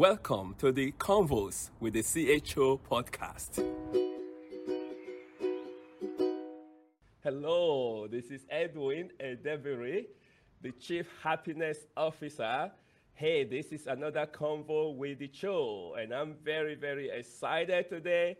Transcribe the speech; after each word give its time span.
Welcome 0.00 0.54
to 0.60 0.72
the 0.72 0.92
Convos 0.92 1.68
with 1.78 1.92
the 1.92 2.00
CHO 2.00 2.80
podcast. 2.90 3.62
Hello, 7.22 8.06
this 8.10 8.30
is 8.30 8.46
Edwin 8.48 9.10
Edebiri, 9.20 10.06
the 10.62 10.72
Chief 10.72 11.06
Happiness 11.22 11.80
Officer. 11.98 12.72
Hey, 13.12 13.44
this 13.44 13.72
is 13.72 13.86
another 13.88 14.24
Convo 14.24 14.96
with 14.96 15.18
the 15.18 15.28
CHO, 15.28 15.96
and 16.00 16.14
I'm 16.14 16.34
very, 16.42 16.76
very 16.76 17.10
excited 17.10 17.90
today. 17.90 18.38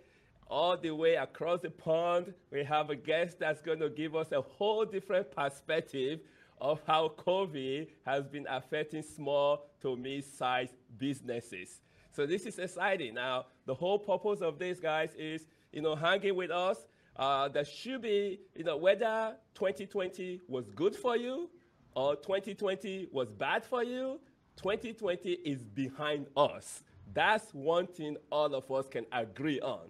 All 0.48 0.78
the 0.78 0.92
way 0.92 1.16
across 1.16 1.60
the 1.60 1.68
pond, 1.68 2.32
we 2.50 2.64
have 2.64 2.88
a 2.88 2.96
guest 2.96 3.38
that's 3.38 3.60
going 3.60 3.80
to 3.80 3.90
give 3.90 4.16
us 4.16 4.32
a 4.32 4.40
whole 4.40 4.86
different 4.86 5.30
perspective 5.30 6.20
of 6.58 6.80
how 6.86 7.12
COVID 7.18 7.88
has 8.06 8.26
been 8.28 8.46
affecting 8.48 9.02
small 9.02 9.69
to 9.82 9.96
mid-sized 9.96 10.74
businesses. 10.98 11.80
So 12.12 12.26
this 12.26 12.46
is 12.46 12.58
exciting. 12.58 13.14
Now, 13.14 13.46
the 13.66 13.74
whole 13.74 13.98
purpose 13.98 14.40
of 14.40 14.58
this, 14.58 14.80
guys, 14.80 15.10
is 15.16 15.46
you 15.72 15.82
know 15.82 15.94
hanging 15.94 16.34
with 16.34 16.50
us. 16.50 16.78
Uh, 17.16 17.48
there 17.48 17.64
should 17.64 18.02
be 18.02 18.40
you 18.56 18.64
know 18.64 18.76
whether 18.76 19.36
2020 19.54 20.40
was 20.48 20.68
good 20.70 20.96
for 20.96 21.16
you 21.16 21.50
or 21.94 22.16
2020 22.16 23.08
was 23.12 23.30
bad 23.30 23.64
for 23.64 23.84
you. 23.84 24.20
2020 24.56 25.30
is 25.44 25.64
behind 25.64 26.26
us. 26.36 26.82
That's 27.12 27.52
one 27.52 27.86
thing 27.86 28.16
all 28.30 28.54
of 28.54 28.70
us 28.70 28.88
can 28.88 29.06
agree 29.12 29.60
on. 29.60 29.88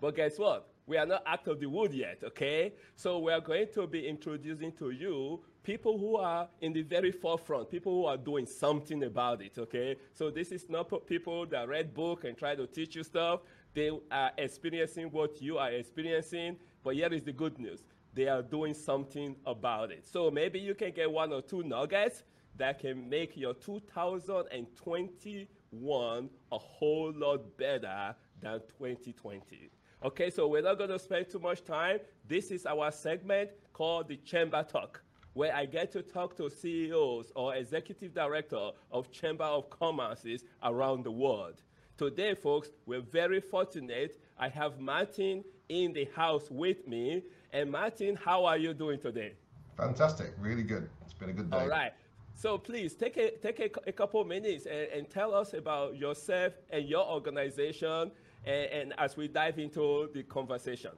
But 0.00 0.16
guess 0.16 0.38
what? 0.38 0.68
We 0.86 0.96
are 0.96 1.06
not 1.06 1.22
out 1.26 1.46
of 1.46 1.60
the 1.60 1.66
wood 1.66 1.92
yet, 1.92 2.22
okay? 2.24 2.72
So 2.96 3.18
we 3.18 3.32
are 3.32 3.40
going 3.40 3.68
to 3.74 3.86
be 3.86 4.06
introducing 4.06 4.72
to 4.72 4.90
you 4.90 5.40
people 5.62 5.98
who 5.98 6.16
are 6.16 6.48
in 6.60 6.72
the 6.72 6.82
very 6.82 7.12
forefront, 7.12 7.70
people 7.70 7.92
who 7.92 8.06
are 8.06 8.16
doing 8.16 8.46
something 8.46 9.04
about 9.04 9.42
it, 9.42 9.58
okay? 9.58 9.96
So 10.12 10.30
this 10.30 10.50
is 10.50 10.68
not 10.68 11.06
people 11.06 11.46
that 11.46 11.68
read 11.68 11.94
book 11.94 12.24
and 12.24 12.36
try 12.36 12.54
to 12.54 12.66
teach 12.66 12.96
you 12.96 13.04
stuff. 13.04 13.40
They 13.74 13.90
are 14.10 14.32
experiencing 14.36 15.10
what 15.10 15.40
you 15.40 15.58
are 15.58 15.70
experiencing, 15.70 16.56
but 16.82 16.94
here 16.94 17.12
is 17.12 17.22
the 17.22 17.32
good 17.32 17.58
news. 17.58 17.84
They 18.14 18.28
are 18.28 18.42
doing 18.42 18.74
something 18.74 19.36
about 19.46 19.90
it. 19.90 20.06
So 20.06 20.30
maybe 20.30 20.58
you 20.58 20.74
can 20.74 20.92
get 20.92 21.10
one 21.10 21.32
or 21.32 21.40
two 21.40 21.62
nuggets 21.62 22.24
that 22.56 22.80
can 22.80 23.08
make 23.08 23.34
your 23.36 23.54
2021 23.54 26.30
a 26.52 26.58
whole 26.58 27.12
lot 27.14 27.56
better 27.56 28.14
than 28.40 28.60
2020. 28.78 29.70
Okay, 30.04 30.30
so 30.30 30.48
we're 30.48 30.62
not 30.62 30.76
going 30.76 30.90
to 30.90 30.98
spend 30.98 31.30
too 31.30 31.38
much 31.38 31.64
time. 31.64 32.00
This 32.26 32.50
is 32.50 32.66
our 32.66 32.90
segment 32.90 33.50
called 33.72 34.08
the 34.08 34.16
Chamber 34.16 34.66
Talk 34.68 35.00
where 35.34 35.54
I 35.54 35.66
get 35.66 35.92
to 35.92 36.02
talk 36.02 36.36
to 36.36 36.50
CEOs 36.50 37.32
or 37.34 37.54
executive 37.54 38.14
director 38.14 38.70
of 38.90 39.10
Chamber 39.10 39.44
of 39.44 39.70
Commerces 39.70 40.42
around 40.62 41.04
the 41.04 41.10
world. 41.10 41.62
Today, 41.96 42.34
folks, 42.34 42.68
we're 42.86 43.00
very 43.00 43.40
fortunate. 43.40 44.18
I 44.38 44.48
have 44.48 44.78
Martin 44.80 45.44
in 45.68 45.92
the 45.92 46.08
house 46.14 46.50
with 46.50 46.86
me. 46.86 47.22
And 47.52 47.70
Martin, 47.70 48.16
how 48.16 48.44
are 48.44 48.58
you 48.58 48.74
doing 48.74 48.98
today? 48.98 49.32
Fantastic, 49.76 50.32
really 50.38 50.62
good. 50.62 50.88
It's 51.04 51.14
been 51.14 51.30
a 51.30 51.32
good 51.32 51.50
day. 51.50 51.56
All 51.56 51.68
right. 51.68 51.92
So 52.34 52.58
please 52.58 52.94
take 52.94 53.16
a, 53.18 53.30
take 53.36 53.60
a, 53.60 53.70
a 53.88 53.92
couple 53.92 54.24
minutes 54.24 54.66
and, 54.66 54.88
and, 54.88 55.10
tell 55.10 55.34
us 55.34 55.52
about 55.52 55.96
yourself 55.96 56.54
and 56.70 56.88
your 56.88 57.06
organization 57.06 58.10
and, 58.44 58.70
and 58.70 58.94
as 58.98 59.16
we 59.16 59.28
dive 59.28 59.58
into 59.58 60.08
the 60.14 60.22
conversation. 60.22 60.92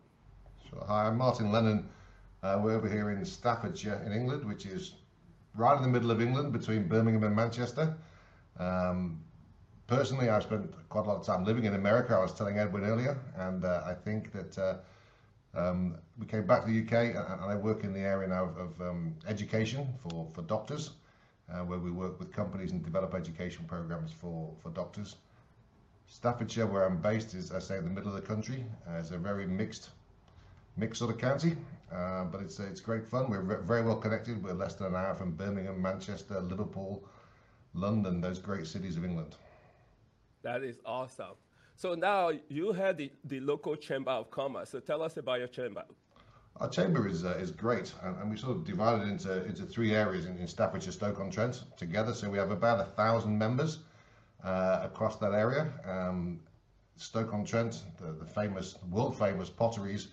Sure. 0.70 0.84
Hi, 0.86 1.08
I'm 1.08 1.18
Martin 1.18 1.50
Lennon. 1.50 1.88
Uh, 2.44 2.60
we're 2.62 2.76
over 2.76 2.86
here 2.86 3.10
in 3.10 3.24
Staffordshire 3.24 4.02
in 4.04 4.12
England, 4.12 4.44
which 4.44 4.66
is 4.66 4.92
right 5.54 5.78
in 5.78 5.82
the 5.82 5.88
middle 5.88 6.10
of 6.10 6.20
England 6.20 6.52
between 6.52 6.86
Birmingham 6.86 7.24
and 7.24 7.34
Manchester. 7.34 7.96
Um, 8.58 9.18
personally, 9.86 10.28
I've 10.28 10.42
spent 10.42 10.70
quite 10.90 11.06
a 11.06 11.08
lot 11.08 11.16
of 11.16 11.24
time 11.24 11.46
living 11.46 11.64
in 11.64 11.72
America. 11.72 12.14
I 12.14 12.20
was 12.20 12.34
telling 12.34 12.58
Edwin 12.58 12.84
earlier, 12.84 13.18
and 13.38 13.64
uh, 13.64 13.84
I 13.86 13.94
think 13.94 14.30
that 14.32 14.58
uh, 14.58 14.76
um, 15.58 15.96
we 16.18 16.26
came 16.26 16.46
back 16.46 16.66
to 16.66 16.70
the 16.70 16.80
UK, 16.82 17.16
and, 17.16 17.40
and, 17.40 17.50
I 17.50 17.56
work 17.56 17.82
in 17.82 17.94
the 17.94 18.00
area 18.00 18.28
now 18.28 18.44
of, 18.44 18.58
of 18.58 18.80
um, 18.82 19.14
education 19.26 19.88
for 20.02 20.28
for 20.34 20.42
doctors, 20.42 20.90
uh, 21.50 21.60
where 21.60 21.78
we 21.78 21.90
work 21.90 22.18
with 22.18 22.30
companies 22.30 22.72
and 22.72 22.84
develop 22.84 23.14
education 23.14 23.64
programs 23.64 24.12
for 24.12 24.52
for 24.62 24.68
doctors. 24.68 25.16
Staffordshire, 26.08 26.66
where 26.66 26.84
I'm 26.84 27.00
based, 27.00 27.32
is 27.32 27.52
I 27.52 27.58
say 27.58 27.78
in 27.78 27.84
the 27.84 27.90
middle 27.90 28.14
of 28.14 28.20
the 28.20 28.28
country. 28.34 28.66
Uh, 28.86 28.98
it's 28.98 29.12
a 29.12 29.16
very 29.16 29.46
mixed 29.46 29.88
mixed 30.76 30.98
sort 30.98 31.14
of 31.14 31.20
county, 31.20 31.56
uh, 31.92 32.24
but 32.24 32.40
it's 32.40 32.58
it's 32.58 32.80
great 32.80 33.06
fun. 33.06 33.30
We're 33.30 33.62
very 33.62 33.82
well 33.82 33.96
connected. 33.96 34.42
We're 34.42 34.54
less 34.54 34.74
than 34.74 34.88
an 34.88 34.96
hour 34.96 35.14
from 35.14 35.32
Birmingham, 35.32 35.80
Manchester, 35.80 36.40
Liverpool, 36.40 37.04
London, 37.74 38.20
those 38.20 38.38
great 38.38 38.66
cities 38.66 38.96
of 38.96 39.04
England. 39.04 39.36
That 40.42 40.62
is 40.62 40.78
awesome. 40.84 41.36
So 41.76 41.94
now 41.94 42.30
you 42.48 42.72
have 42.72 42.96
the, 42.96 43.10
the 43.24 43.40
local 43.40 43.74
chamber 43.76 44.12
of 44.12 44.30
commerce. 44.30 44.70
So 44.70 44.80
tell 44.80 45.02
us 45.02 45.16
about 45.16 45.38
your 45.40 45.48
chamber. 45.48 45.84
Our 46.60 46.68
chamber 46.68 47.08
is 47.08 47.24
uh, 47.24 47.36
is 47.40 47.50
great, 47.50 47.92
and, 48.04 48.16
and, 48.18 48.30
we 48.30 48.36
sort 48.36 48.56
of 48.56 48.64
divided 48.64 49.08
into 49.08 49.44
into 49.44 49.64
three 49.64 49.92
areas 49.92 50.26
in, 50.26 50.38
in 50.38 50.46
Staffordshire, 50.46 50.92
Stoke 50.92 51.18
on 51.18 51.30
Trent 51.30 51.64
together. 51.76 52.14
So 52.14 52.30
we 52.30 52.38
have 52.38 52.52
about 52.52 52.78
a 52.78 52.84
thousand 52.84 53.36
members 53.36 53.80
uh, 54.44 54.80
across 54.84 55.16
that 55.16 55.32
area. 55.32 55.72
Um, 55.84 56.38
Stoke 56.96 57.34
on 57.34 57.44
Trent, 57.44 57.82
the, 58.00 58.12
the 58.12 58.24
famous, 58.24 58.76
world 58.88 59.18
famous 59.18 59.50
potteries 59.50 60.08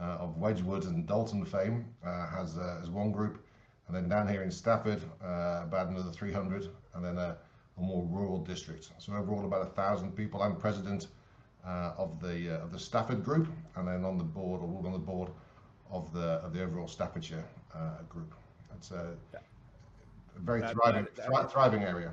Uh, 0.00 0.16
of 0.18 0.36
Wedgwood 0.36 0.84
and 0.86 1.06
Doulton 1.06 1.46
fame 1.46 1.84
uh, 2.04 2.26
has, 2.26 2.58
uh, 2.58 2.78
has 2.80 2.90
one 2.90 3.12
group. 3.12 3.46
And 3.86 3.94
then 3.94 4.08
down 4.08 4.26
here 4.26 4.42
in 4.42 4.50
Stafford, 4.50 5.00
uh, 5.22 5.60
about 5.62 5.88
another 5.88 6.10
300, 6.10 6.68
and 6.94 7.04
then 7.04 7.16
a, 7.16 7.36
a, 7.78 7.80
more 7.80 8.04
rural 8.10 8.38
district. 8.38 8.90
So 8.98 9.12
overall 9.12 9.44
about 9.44 9.62
a 9.62 9.70
thousand 9.70 10.16
people. 10.16 10.42
I'm 10.42 10.56
president 10.56 11.06
uh, 11.64 11.92
of 11.96 12.20
the 12.20 12.60
of 12.60 12.72
the 12.72 12.78
Stafford 12.78 13.22
group, 13.24 13.46
and 13.76 13.86
then 13.86 14.04
on 14.04 14.18
the 14.18 14.24
board, 14.24 14.62
or 14.62 14.84
on 14.84 14.92
the 14.92 14.98
board 14.98 15.30
of 15.90 16.12
the 16.12 16.40
of 16.44 16.52
the 16.52 16.62
overall 16.64 16.88
Staffordshire 16.88 17.44
group. 18.08 18.34
It's 18.76 18.90
a, 18.90 19.14
a 19.34 20.38
very 20.40 20.60
that, 20.60 20.72
thriving 20.72 21.06
that, 21.16 21.30
that, 21.30 21.52
thriving 21.52 21.82
area. 21.82 22.12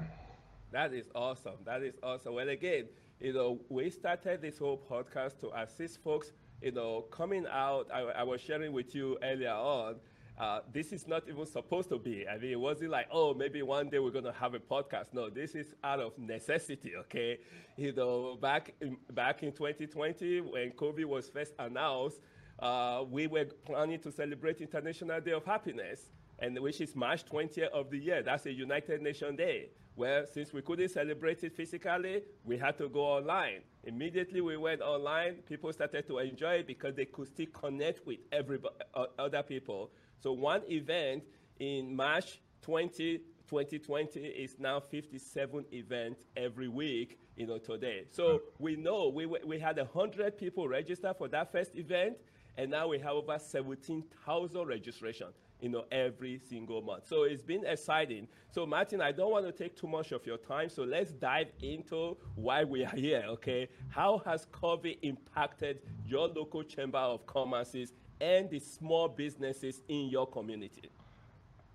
That 0.71 0.93
is 0.93 1.09
awesome. 1.15 1.57
That 1.65 1.81
is 1.81 1.95
awesome. 2.03 2.35
Well, 2.35 2.49
again, 2.49 2.89
you 3.19 3.33
know, 3.33 3.59
we 3.69 3.89
started 3.89 4.41
this 4.41 4.57
whole 4.57 4.79
podcast 4.89 5.39
to 5.41 5.51
assist 5.57 6.03
folks 6.03 6.31
you 6.61 6.71
know, 6.71 7.01
coming 7.11 7.45
out, 7.51 7.87
I, 7.93 8.01
I 8.01 8.23
was 8.23 8.41
sharing 8.41 8.71
with 8.71 8.93
you 8.93 9.17
earlier 9.23 9.51
on, 9.51 9.95
uh, 10.39 10.61
this 10.73 10.91
is 10.91 11.07
not 11.07 11.23
even 11.27 11.45
supposed 11.45 11.89
to 11.89 11.99
be. 11.99 12.27
I 12.27 12.37
mean, 12.37 12.51
it 12.51 12.59
wasn't 12.59 12.91
like, 12.91 13.07
oh, 13.11 13.33
maybe 13.33 13.61
one 13.61 13.89
day 13.89 13.99
we're 13.99 14.11
going 14.11 14.25
to 14.25 14.31
have 14.31 14.53
a 14.53 14.59
podcast. 14.59 15.13
No, 15.13 15.29
this 15.29 15.53
is 15.53 15.75
out 15.83 15.99
of 15.99 16.17
necessity, 16.17 16.93
okay? 16.95 17.39
You 17.77 17.93
know, 17.93 18.37
back 18.41 18.73
in, 18.81 18.97
back 19.11 19.43
in 19.43 19.51
2020, 19.51 20.41
when 20.41 20.71
COVID 20.71 21.05
was 21.05 21.29
first 21.29 21.53
announced, 21.59 22.21
uh, 22.57 23.03
we 23.09 23.27
were 23.27 23.45
planning 23.65 23.99
to 23.99 24.11
celebrate 24.11 24.61
International 24.61 25.19
Day 25.21 25.31
of 25.31 25.45
Happiness, 25.45 26.09
and 26.39 26.57
which 26.59 26.81
is 26.81 26.95
March 26.95 27.25
20th 27.25 27.69
of 27.69 27.91
the 27.91 27.97
year. 27.97 28.23
That's 28.23 28.45
a 28.45 28.51
United 28.51 29.01
Nations 29.01 29.37
Day. 29.37 29.69
Well, 30.01 30.25
since 30.33 30.51
we 30.51 30.63
couldn't 30.63 30.89
celebrate 30.89 31.43
it 31.43 31.55
physically, 31.55 32.23
we 32.43 32.57
had 32.57 32.75
to 32.79 32.89
go 32.89 33.01
online. 33.01 33.59
Immediately 33.83 34.41
we 34.41 34.57
went 34.57 34.81
online, 34.81 35.35
people 35.47 35.71
started 35.71 36.07
to 36.07 36.17
enjoy 36.17 36.53
it 36.53 36.65
because 36.65 36.95
they 36.95 37.05
could 37.05 37.27
still 37.27 37.45
connect 37.53 38.07
with 38.07 38.17
everybody, 38.31 38.73
uh, 38.95 39.05
other 39.19 39.43
people. 39.43 39.91
So 40.19 40.33
one 40.33 40.63
event 40.71 41.21
in 41.59 41.95
March 41.95 42.41
20, 42.63 43.19
2020 43.47 44.21
is 44.21 44.55
now 44.57 44.79
57 44.79 45.65
events 45.71 46.25
every 46.35 46.67
week, 46.67 47.19
you 47.35 47.45
know, 47.45 47.59
today. 47.59 48.05
So 48.09 48.41
we 48.57 48.77
know 48.77 49.07
we, 49.09 49.27
we 49.27 49.59
had 49.59 49.77
100 49.77 50.35
people 50.35 50.67
register 50.67 51.13
for 51.15 51.27
that 51.27 51.51
first 51.51 51.75
event, 51.75 52.17
and 52.57 52.71
now 52.71 52.87
we 52.87 52.97
have 52.97 53.11
over 53.11 53.37
17,000 53.37 54.67
registrations 54.67 55.35
you 55.61 55.69
know, 55.69 55.85
every 55.91 56.39
single 56.39 56.81
month. 56.81 57.07
So 57.07 57.23
it's 57.23 57.43
been 57.43 57.65
exciting. 57.65 58.27
So 58.49 58.65
Martin, 58.65 58.99
I 58.99 59.11
don't 59.11 59.31
want 59.31 59.45
to 59.45 59.51
take 59.51 59.75
too 59.75 59.87
much 59.87 60.11
of 60.11 60.25
your 60.25 60.37
time. 60.37 60.69
So 60.69 60.83
let's 60.83 61.11
dive 61.11 61.51
into 61.61 62.17
why 62.35 62.63
we 62.63 62.83
are 62.83 62.95
here, 62.95 63.23
okay? 63.27 63.69
How 63.89 64.21
has 64.25 64.47
COVID 64.47 64.97
impacted 65.03 65.79
your 66.05 66.27
local 66.27 66.63
chamber 66.63 66.97
of 66.97 67.25
commerces 67.27 67.93
and 68.19 68.49
the 68.49 68.59
small 68.59 69.07
businesses 69.07 69.81
in 69.87 70.09
your 70.09 70.27
community? 70.27 70.89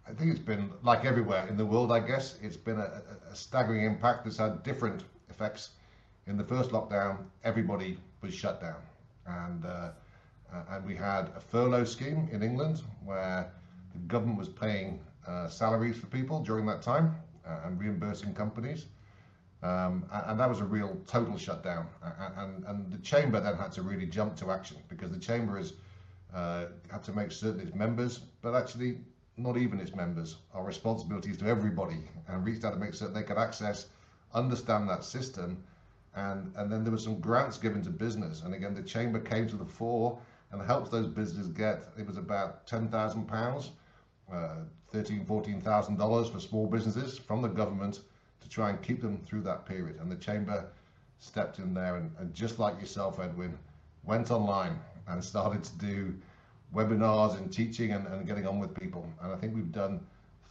I 0.09 0.13
think 0.13 0.31
it's 0.31 0.41
been 0.41 0.71
like 0.83 1.05
everywhere 1.05 1.47
in 1.49 1.57
the 1.57 1.67
world, 1.67 1.91
I 1.91 2.01
guess. 2.01 2.39
It's 2.41 2.57
been 2.57 2.79
a, 2.79 3.03
a 3.31 3.35
staggering 3.35 3.85
impact 3.85 4.25
that's 4.25 4.37
had 4.37 4.63
different 4.63 5.05
effects. 5.31 5.71
In 6.27 6.37
the 6.37 6.45
first 6.45 6.71
lockdown, 6.71 7.19
everybody 7.45 7.99
was 8.21 8.35
shut 8.35 8.61
down. 8.61 8.83
And, 9.27 9.65
uh, 9.65 9.91
and 10.71 10.85
we 10.85 10.95
had 10.95 11.31
a 11.37 11.41
furlough 11.41 11.85
scheme 11.85 12.29
in 12.31 12.43
England 12.43 12.83
where 13.05 13.53
the 13.97 14.07
government 14.07 14.39
was 14.39 14.49
paying 14.49 15.01
uh, 15.27 15.49
salaries 15.49 15.97
for 15.97 16.07
people 16.07 16.41
during 16.41 16.67
that 16.67 16.83
time 16.83 17.15
uh, 17.47 17.61
and 17.65 17.81
reimbursing 17.81 18.35
companies. 18.35 18.87
Um, 19.63 20.05
and 20.13 20.39
that 20.39 20.49
was 20.49 20.61
a 20.61 20.65
real 20.65 21.01
total 21.07 21.37
shutdown. 21.39 21.87
And, 22.37 22.65
and, 22.67 22.93
the 22.93 22.99
chamber 22.99 23.41
then 23.41 23.57
had 23.57 23.73
to 23.73 23.83
really 23.83 24.07
jump 24.07 24.37
to 24.37 24.51
action 24.51 24.77
because 24.89 25.11
the 25.11 25.19
chamber 25.19 25.57
has 25.57 25.73
uh, 26.35 26.67
had 26.91 27.03
to 27.05 27.13
make 27.13 27.33
certain 27.33 27.61
its 27.61 27.75
members, 27.75 28.19
but 28.43 28.55
actually 28.55 28.99
not 29.39 29.57
even 29.57 29.81
its 29.81 29.95
members, 29.95 30.37
are 30.55 30.63
responsibilities 30.63 31.39
to 31.39 31.47
everybody 31.47 31.99
and 32.29 32.45
reached 32.45 32.65
out 32.65 32.75
to 32.75 32.79
make 32.79 32.95
certain 32.95 33.15
they 33.15 33.23
could 33.23 33.39
access 33.39 33.87
understand 34.35 34.89
that 34.89 35.05
system. 35.05 35.63
And, 36.15 36.53
and 36.57 36.71
then 36.71 36.85
there 36.85 36.93
were 36.93 36.99
some 36.99 37.21
grants 37.21 37.59
given 37.59 37.83
to 37.83 37.91
business. 37.91 38.43
And 38.43 38.55
again, 38.55 38.75
the 38.75 38.83
chamber 38.83 39.19
came 39.19 39.49
to 39.49 39.57
the 39.57 39.65
fore 39.65 40.19
and 40.53 40.63
helped 40.63 40.91
those 40.91 41.07
businesses 41.07 41.49
get, 41.49 41.89
it 41.99 42.07
was 42.07 42.17
about 42.17 42.67
£10,000, 42.67 43.71
uh, 44.33 44.57
$13,000, 44.93 45.27
$14,000 45.27 46.33
for 46.33 46.41
small 46.41 46.67
businesses 46.67 47.19
from 47.19 47.43
the 47.43 47.49
government 47.49 48.01
to 48.41 48.49
try 48.49 48.71
and 48.71 48.83
keep 48.83 49.01
them 49.01 49.19
through 49.27 49.43
that 49.43 49.67
period. 49.67 49.97
And 50.01 50.11
the 50.11 50.17
chamber 50.17 50.67
stepped 51.21 51.59
in 51.59 51.75
there 51.75 51.97
and, 51.97 52.11
and 52.19 52.35
just 52.35 52.59
like 52.59 52.81
yourself, 52.81 53.19
Edwin, 53.21 53.57
went 54.05 54.31
online 54.31 54.79
and 55.09 55.23
started 55.23 55.65
to 55.65 55.79
do 55.79 56.15
webinars 56.75 57.37
and 57.37 57.53
teaching 57.53 57.93
and, 57.93 58.07
and 58.07 58.27
getting 58.27 58.47
on 58.47 58.59
with 58.59 58.75
people. 58.79 59.09
And 59.23 59.33
I 59.33 59.37
think 59.37 59.55
we've 59.55 59.73
done 59.73 60.01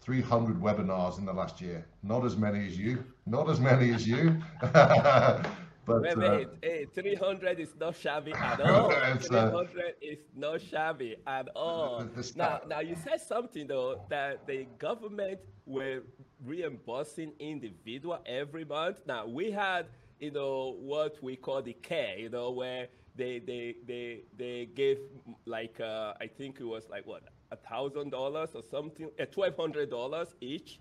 300 0.02 0.62
webinars 0.62 1.18
in 1.18 1.26
the 1.26 1.34
last 1.34 1.62
year. 1.62 1.86
Not 2.04 2.26
as 2.26 2.38
many 2.38 2.66
as 2.66 2.78
you, 2.78 3.04
not 3.26 3.50
as 3.50 3.60
many 3.60 3.94
as 3.94 4.08
you. 4.08 4.42
but 5.86 6.02
wait, 6.02 6.18
wait, 6.18 6.48
uh, 6.48 6.50
hey, 6.62 6.86
300 6.94 7.60
is 7.60 7.76
not 7.80 7.96
shabby 7.96 8.34
at 8.34 8.60
all. 8.70 8.90
300 8.90 9.24
uh, 9.30 9.82
is 10.02 10.20
not 10.36 10.62
shabby 10.62 11.16
at 11.28 11.48
all. 11.56 12.06
now, 12.36 12.62
now 12.68 12.80
you 12.80 12.96
said 12.96 13.22
something 13.22 13.68
though 13.68 14.02
that 14.10 14.46
the 14.48 14.66
government 14.78 15.40
were 15.66 16.02
reimbursing 16.44 17.34
individual 17.40 18.20
every 18.26 18.66
month. 18.66 19.02
Now 19.06 19.28
we 19.28 19.52
had, 19.52 19.88
you 20.20 20.32
know, 20.32 20.76
what 20.80 21.22
we 21.22 21.36
call 21.36 21.62
the 21.62 21.74
care, 21.74 22.18
you 22.18 22.30
know, 22.30 22.52
where 22.52 22.88
they 23.16 23.40
they 23.40 23.76
they 23.88 24.24
they 24.38 24.66
gave 24.76 25.00
like 25.46 25.80
uh, 25.80 26.14
I 26.20 26.28
think 26.28 26.60
it 26.60 26.66
was 26.66 26.90
like 26.90 27.06
what 27.06 27.24
a 27.52 27.56
thousand 27.56 28.10
dollars 28.10 28.52
or 28.56 28.64
something, 28.64 29.10
uh, 29.20 29.26
twelve 29.26 29.56
hundred 29.58 29.90
dollars 29.90 30.36
each, 30.42 30.80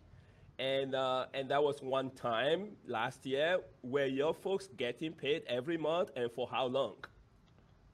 and 0.58 0.94
uh, 0.94 1.26
and 1.34 1.50
that 1.50 1.62
was 1.62 1.82
one 1.82 2.10
time 2.10 2.76
last 2.86 3.26
year. 3.26 3.60
Were 3.82 4.06
your 4.06 4.34
folks 4.34 4.68
getting 4.76 5.12
paid 5.12 5.42
every 5.46 5.76
month, 5.76 6.10
and 6.16 6.30
for 6.32 6.46
how 6.48 6.66
long? 6.66 6.96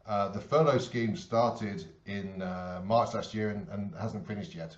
Uh, 0.06 0.28
the 0.28 0.40
furlough 0.40 0.78
scheme 0.78 1.16
started 1.16 1.84
in 2.06 2.42
uh, 2.42 2.80
March 2.84 3.14
last 3.14 3.34
year 3.34 3.50
and, 3.50 3.68
and, 3.68 3.94
hasn't 4.00 4.26
finished 4.26 4.54
yet. 4.54 4.76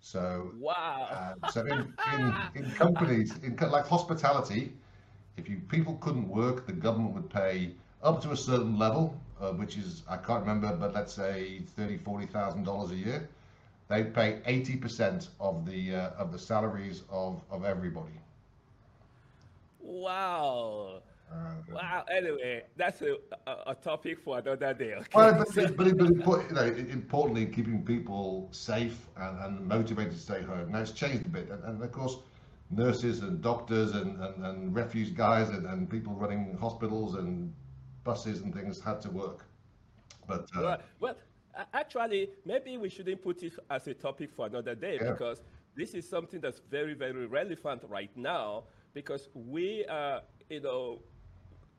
So 0.00 0.52
wow. 0.58 1.34
Uh, 1.42 1.50
so 1.50 1.62
in, 1.62 1.94
in, 2.14 2.34
in 2.54 2.70
companies 2.72 3.34
in 3.42 3.56
like 3.56 3.86
hospitality, 3.86 4.72
if 5.36 5.48
you 5.48 5.60
people 5.68 5.94
couldn't 6.00 6.28
work, 6.28 6.66
the 6.66 6.72
government 6.72 7.14
would 7.14 7.30
pay 7.30 7.72
up 8.02 8.20
to 8.22 8.32
a 8.32 8.36
certain 8.36 8.78
level, 8.78 9.16
uh, 9.40 9.52
which 9.52 9.76
is 9.76 10.02
I 10.08 10.16
can't 10.16 10.40
remember, 10.40 10.76
but 10.76 10.92
let's 10.92 11.12
say 11.12 11.62
thirty, 11.76 11.96
forty 11.96 12.26
thousand 12.26 12.64
dollars 12.64 12.90
a 12.90 12.96
year. 12.96 13.28
They 13.92 14.04
pay 14.04 14.40
eighty 14.46 14.76
percent 14.76 15.28
of 15.38 15.66
the 15.66 15.94
uh, 15.94 16.10
of 16.22 16.32
the 16.32 16.38
salaries 16.38 17.02
of 17.10 17.42
of 17.50 17.66
everybody. 17.66 18.18
Wow. 19.80 21.02
Uh, 21.30 21.36
wow. 21.70 22.04
Anyway, 22.10 22.62
that's 22.74 23.02
a, 23.02 23.16
a, 23.46 23.72
a, 23.72 23.74
topic 23.74 24.18
for 24.24 24.38
another 24.38 24.72
day. 24.72 24.94
Okay? 24.94 25.08
Well, 25.14 25.44
but, 25.54 25.76
but, 25.76 25.98
but, 25.98 26.24
but 26.24 26.48
you 26.48 26.54
know, 26.54 26.92
importantly, 26.92 27.46
keeping 27.46 27.82
people 27.84 28.48
safe 28.50 28.98
and, 29.16 29.38
and, 29.44 29.66
motivated 29.66 30.12
to 30.12 30.18
stay 30.18 30.42
home. 30.42 30.72
Now 30.72 30.80
it's 30.80 30.92
changed 30.92 31.26
a 31.26 31.30
bit, 31.30 31.50
and, 31.50 31.64
and 31.64 31.82
of 31.82 31.92
course, 31.92 32.16
nurses 32.70 33.20
and 33.20 33.42
doctors 33.42 33.92
and, 33.92 34.18
and, 34.22 34.44
and 34.46 34.74
refuse 34.74 35.10
guys 35.10 35.48
and, 35.50 35.66
and 35.66 35.88
people 35.88 36.12
running 36.14 36.56
hospitals 36.60 37.14
and 37.14 37.52
buses 38.04 38.40
and 38.40 38.54
things 38.54 38.80
had 38.80 39.00
to 39.02 39.10
work. 39.10 39.44
But 40.26 40.48
uh, 40.56 40.62
well, 40.62 40.78
well, 41.00 41.16
actually, 41.72 42.30
maybe 42.44 42.76
we 42.78 42.88
shouldn't 42.88 43.22
put 43.22 43.42
it 43.42 43.54
as 43.70 43.86
a 43.86 43.94
topic 43.94 44.30
for 44.32 44.46
another 44.46 44.74
day 44.74 44.98
yeah. 45.00 45.12
because 45.12 45.42
this 45.76 45.94
is 45.94 46.08
something 46.08 46.40
that's 46.40 46.60
very, 46.70 46.94
very 46.94 47.26
relevant 47.26 47.82
right 47.88 48.10
now 48.16 48.64
because 48.94 49.28
we, 49.34 49.84
uh, 49.86 50.20
you 50.50 50.60
know, 50.60 51.00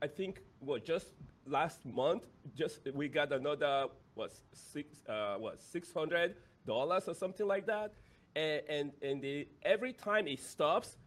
I 0.01 0.07
think 0.07 0.41
well, 0.59 0.79
just 0.79 1.07
last 1.45 1.85
month, 1.85 2.23
just 2.55 2.79
we 2.93 3.07
got 3.07 3.31
another 3.31 3.87
what 4.15 4.33
six, 4.53 5.01
uh, 5.07 5.35
what 5.35 5.61
six 5.61 5.93
hundred 5.93 6.35
dollars 6.65 7.07
or 7.07 7.13
something 7.13 7.47
like 7.47 7.65
that, 7.67 7.93
and 8.35 8.61
and, 8.69 8.91
and 9.01 9.21
the, 9.21 9.47
every 9.63 9.93
time 9.93 10.27
it 10.27 10.39
stops, 10.39 10.97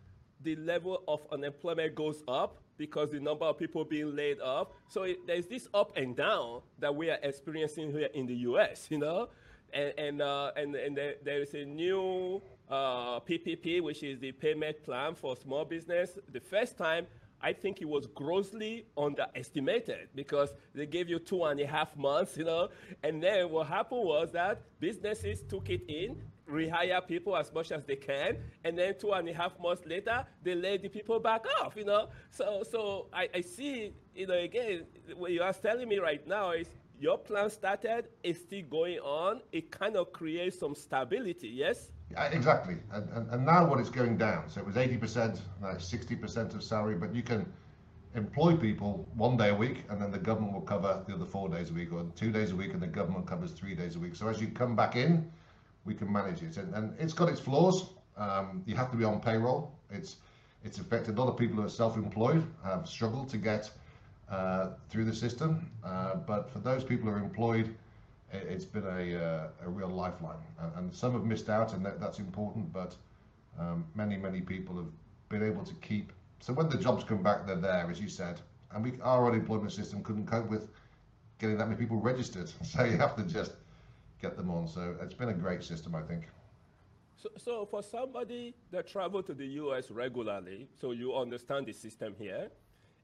the 0.43 0.57
level 0.57 1.03
of 1.09 1.27
unemployment 1.33 1.95
goes 1.95 2.23
up 2.29 2.63
because 2.79 3.11
the 3.11 3.21
number 3.21 3.45
of 3.45 3.59
people 3.59 3.85
being 3.85 4.15
laid 4.15 4.41
off. 4.41 4.69
So 4.89 5.03
it, 5.05 5.27
there's 5.27 5.47
this 5.47 5.69
up 5.75 5.97
and 5.97 6.17
down 6.17 6.61
that 6.79 6.95
we 6.95 7.11
are 7.11 7.19
experiencing 7.23 7.91
here 7.91 8.09
in 8.15 8.27
the 8.27 8.35
U.S. 8.51 8.87
You 8.91 8.99
know, 8.99 9.29
and 9.73 9.93
and 9.99 10.23
uh, 10.23 10.53
and, 10.57 10.75
and 10.75 10.97
there, 10.97 11.15
there 11.25 11.43
is 11.43 11.55
a 11.55 11.65
new 11.65 12.43
uh, 12.71 13.21
PPP, 13.21 13.83
which 13.83 14.03
is 14.03 14.19
the 14.19 14.33
payment 14.33 14.83
plan 14.85 15.15
for 15.15 15.37
small 15.37 15.65
business. 15.65 16.19
The 16.33 16.41
first 16.41 16.77
time. 16.77 17.07
I 17.41 17.53
think 17.53 17.81
it 17.81 17.89
was 17.89 18.07
grossly 18.07 18.87
underestimated 18.97 20.09
because 20.15 20.51
they 20.75 20.87
gave 20.87 21.09
you 21.09 21.19
two 21.19 21.45
and 21.45 21.61
a 21.61 21.67
half 21.67 21.97
months, 21.97 22.37
you 22.37 22.45
know. 22.45 22.69
And 23.03 23.23
then 23.23 23.51
what 23.51 23.67
happened 23.67 24.05
was 24.05 24.33
that 24.33 24.63
businesses 24.81 25.43
took 25.43 25.69
it 25.69 25.83
in, 25.89 26.23
rehire 26.51 27.07
people 27.07 27.37
as 27.37 27.53
much 27.53 27.73
as 27.73 27.85
they 27.85 27.97
can, 27.97 28.39
and 28.65 28.79
then 28.79 28.95
two 28.99 29.13
and 29.13 29.29
a 29.29 29.35
half 29.35 29.59
months 29.61 29.83
later, 29.87 30.25
they 30.43 30.55
let 30.55 30.83
the 30.83 30.89
people 30.89 31.19
back 31.21 31.45
off, 31.61 31.75
you 31.77 31.85
know. 31.85 32.09
So, 32.31 32.63
so 32.71 33.07
I, 33.13 33.29
I 33.35 33.41
see, 33.41 33.93
you 34.15 34.27
know, 34.27 34.39
again, 34.39 34.87
what 35.17 35.33
you 35.33 35.43
are 35.43 35.53
telling 35.53 35.89
me 35.89 35.99
right 35.99 36.27
now 36.27 36.53
is 36.53 36.69
your 36.99 37.19
plan 37.19 37.51
started, 37.51 38.07
it's 38.23 38.41
still 38.41 38.63
going 38.71 38.99
on. 39.01 39.43
It 39.53 39.71
kind 39.71 39.97
of 39.97 40.13
creates 40.13 40.59
some 40.59 40.75
stability, 40.75 41.49
yes? 41.49 41.91
Exactly. 42.11 42.77
And, 42.93 43.09
and, 43.11 43.31
and 43.31 43.47
now 43.47 43.67
what 43.67 43.81
it's 43.81 43.91
going 43.91 44.17
down. 44.17 44.49
So 44.49 44.61
it 44.61 44.67
was 44.67 44.77
80%, 44.77 45.41
now 45.61 45.71
it's 45.71 45.93
60% 45.93 46.55
of 46.55 46.63
salary, 46.63 46.95
but 46.95 47.15
you 47.15 47.23
can 47.23 47.47
employ 48.15 48.57
people 48.57 49.07
one 49.15 49.37
day 49.37 49.51
a 49.51 49.55
week 49.55 49.85
and 49.91 50.01
then 50.01 50.11
the 50.11 50.19
government 50.19 50.55
will 50.55 50.63
cover 50.63 51.03
the 51.07 51.15
other 51.15 51.27
four 51.27 51.49
days 51.49 51.71
a 51.71 51.73
week 51.73 51.93
or 51.93 52.07
two 52.17 52.33
days 52.33 52.51
a 52.51 52.57
week 52.57 52.73
and 52.73 52.81
the 52.81 52.87
government 52.87 53.27
covers 53.27 53.53
three 53.53 53.75
days 53.75 53.97
a 53.97 53.99
week. 53.99 54.17
So 54.17 54.29
as 54.29 54.41
you 54.41 54.49
come 54.49 54.75
back 54.75 54.97
in, 54.97 55.31
we 55.85 55.95
can 55.95 56.11
manage 56.11 56.43
it. 56.43 56.57
And, 56.57 56.75
and 56.75 56.95
it's 56.99 57.13
got 57.13 57.29
its 57.29 57.41
flaws. 57.41 57.91
Um, 58.17 58.63
you 58.67 58.75
have 58.75 58.91
to 58.91 58.97
be 58.97 59.05
on 59.05 59.21
payroll. 59.21 59.73
It's 59.91 60.17
it's 60.65 60.79
affected 60.79 61.17
a 61.17 61.21
lot 61.23 61.29
of 61.29 61.39
people 61.39 61.57
who 61.57 61.63
are 61.63 61.69
self-employed 61.69 62.45
have 62.65 62.89
struggled 62.89 63.29
to 63.29 63.37
get 63.37 63.71
uh, 64.29 64.71
through 64.89 65.05
the 65.05 65.15
system. 65.15 65.71
Uh, 65.85 66.17
but 66.17 66.51
for 66.51 66.59
those 66.59 66.83
people 66.83 67.09
who 67.09 67.15
are 67.15 67.21
employed, 67.21 67.77
it, 68.33 68.51
has 68.51 68.65
been 68.65 68.85
a, 68.85 69.25
uh, 69.25 69.49
a 69.65 69.69
real 69.69 69.89
lifeline. 69.89 70.39
And, 70.61 70.73
and, 70.77 70.95
some 70.95 71.13
have 71.13 71.25
missed 71.25 71.49
out, 71.49 71.73
and 71.75 71.85
that, 71.85 72.01
that's 72.01 72.19
important. 72.19 72.73
But 72.73 72.95
um, 73.59 73.85
many 73.95 74.17
many 74.17 74.41
people 74.41 74.77
have 74.77 74.91
been 75.29 75.43
able 75.43 75.65
to 75.65 75.75
keep. 75.75 76.13
So 76.41 76.53
when 76.53 76.69
the 76.69 76.79
jobs 76.79 77.05
come 77.05 77.23
back, 77.23 77.47
they're 77.47 77.57
there, 77.57 77.89
as 77.91 78.01
you 78.01 78.09
said. 78.09 78.41
And 78.73 78.85
we 78.85 78.93
our 79.03 79.31
unemployment 79.31 79.73
system 79.73 80.03
couldn't 80.03 80.27
cope 80.27 80.49
with 80.49 80.69
getting 81.39 81.59
that 81.59 81.69
many 81.69 81.79
people 81.79 81.99
registered. 81.99 82.51
So 82.65 82.85
you 82.85 82.97
have 82.97 83.17
to 83.17 83.23
just 83.23 83.53
get 84.21 84.37
them 84.37 84.51
on. 84.51 84.69
So 84.69 84.97
it's 85.01 85.15
been 85.15 85.29
a 85.29 85.35
great 85.35 85.63
system, 85.63 85.95
I 85.95 86.03
think. 86.03 86.25
So, 87.17 87.29
so 87.37 87.67
for 87.67 87.83
somebody 87.83 88.55
that 88.71 88.87
travel 88.87 89.23
to 89.23 89.35
the 89.35 89.47
U.S. 89.63 89.91
regularly, 89.91 90.69
so 90.79 90.93
you 90.93 91.17
understand 91.17 91.67
the 91.67 91.73
system 91.73 92.15
here, 92.19 92.51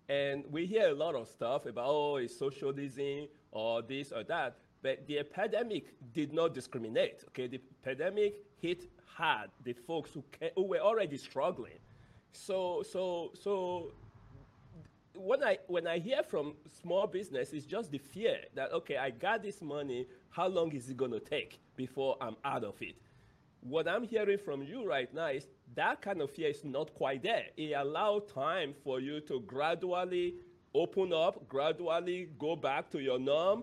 and 0.08 0.44
we 0.50 0.66
hear 0.66 0.88
a 0.90 0.94
lot 0.94 1.14
of 1.14 1.28
stuff 1.28 1.64
about 1.66 1.86
oh, 1.86 2.16
it's 2.16 2.36
socialism 2.36 3.28
or 3.50 3.82
this 3.82 4.12
or 4.12 4.24
that, 4.24 4.56
but 4.82 5.06
the 5.06 5.18
epidemic 5.20 5.94
did 6.12 6.32
not 6.32 6.54
discriminate. 6.54 7.24
Okay, 7.28 7.46
the 7.46 7.60
epidemic 7.84 8.34
hit 8.60 8.88
hard 9.06 9.50
the 9.64 9.72
folks 9.72 10.10
who, 10.12 10.24
who 10.56 10.64
were 10.64 10.78
already 10.78 11.16
struggling. 11.16 11.78
So, 12.32 12.82
so, 12.90 13.32
so 13.40 13.92
when 15.14 15.42
I 15.44 15.58
when 15.66 15.86
I 15.86 15.98
hear 15.98 16.22
from 16.22 16.54
small 16.82 17.06
business, 17.06 17.52
it's 17.52 17.66
just 17.66 17.90
the 17.90 17.98
fear 17.98 18.38
that 18.54 18.72
okay, 18.72 18.96
I 18.96 19.10
got 19.10 19.42
this 19.42 19.62
money, 19.62 20.06
how 20.30 20.48
long 20.48 20.72
is 20.72 20.88
it 20.88 20.96
going 20.96 21.12
to 21.12 21.20
take 21.20 21.60
before 21.76 22.16
I'm 22.20 22.36
out 22.44 22.64
of 22.64 22.80
it? 22.80 22.96
What 23.60 23.86
I'm 23.86 24.02
hearing 24.02 24.38
from 24.38 24.62
you 24.62 24.88
right 24.88 25.12
now 25.14 25.28
is 25.28 25.46
that 25.76 26.02
kind 26.02 26.20
of 26.20 26.30
fear 26.30 26.48
is 26.48 26.64
not 26.64 26.92
quite 26.94 27.22
there. 27.22 27.44
It 27.56 27.72
allows 27.72 28.24
time 28.32 28.74
for 28.82 28.98
you 28.98 29.20
to 29.20 29.40
gradually 29.40 30.34
open 30.74 31.12
up, 31.12 31.48
gradually 31.48 32.28
go 32.38 32.56
back 32.56 32.90
to 32.90 32.98
your 32.98 33.18
norm. 33.18 33.62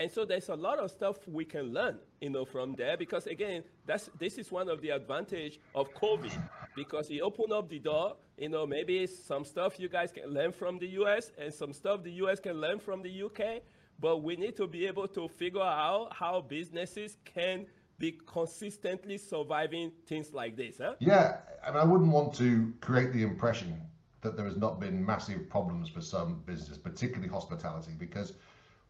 And 0.00 0.10
so 0.10 0.24
there's 0.24 0.48
a 0.48 0.54
lot 0.54 0.78
of 0.78 0.90
stuff 0.90 1.16
we 1.28 1.44
can 1.44 1.74
learn, 1.74 1.98
you 2.22 2.30
know, 2.30 2.46
from 2.46 2.74
there 2.74 2.96
because 2.96 3.26
again, 3.26 3.62
that's 3.86 4.08
this 4.18 4.38
is 4.38 4.50
one 4.50 4.70
of 4.70 4.80
the 4.80 4.90
advantage 4.90 5.60
of 5.74 5.92
COVID 5.94 6.32
because 6.74 7.10
it 7.10 7.20
opened 7.20 7.52
up 7.52 7.68
the 7.68 7.78
door. 7.78 8.16
You 8.38 8.48
know, 8.48 8.66
maybe 8.66 9.06
some 9.06 9.44
stuff 9.44 9.78
you 9.78 9.90
guys 9.90 10.10
can 10.10 10.32
learn 10.32 10.52
from 10.52 10.78
the 10.78 10.88
US 11.00 11.32
and 11.38 11.52
some 11.52 11.74
stuff 11.74 12.02
the 12.02 12.12
US 12.24 12.40
can 12.40 12.58
learn 12.60 12.78
from 12.78 13.02
the 13.02 13.22
UK 13.24 13.62
but 14.00 14.22
we 14.22 14.36
need 14.36 14.56
to 14.56 14.66
be 14.66 14.86
able 14.86 15.06
to 15.08 15.28
figure 15.28 15.60
out 15.60 16.08
how 16.12 16.40
businesses 16.40 17.18
can 17.24 17.66
be 17.98 18.18
consistently 18.26 19.18
surviving 19.18 19.92
things 20.06 20.32
like 20.32 20.56
this. 20.56 20.76
Huh? 20.80 20.94
Yeah, 21.00 21.36
and 21.66 21.76
I 21.76 21.84
wouldn't 21.84 22.10
want 22.10 22.32
to 22.36 22.72
create 22.80 23.12
the 23.12 23.22
impression 23.22 23.78
that 24.22 24.36
there 24.36 24.46
has 24.46 24.56
not 24.56 24.80
been 24.80 25.04
massive 25.04 25.48
problems 25.50 25.90
for 25.90 26.00
some 26.00 26.42
businesses, 26.46 26.78
particularly 26.78 27.28
hospitality, 27.28 27.92
because 27.98 28.32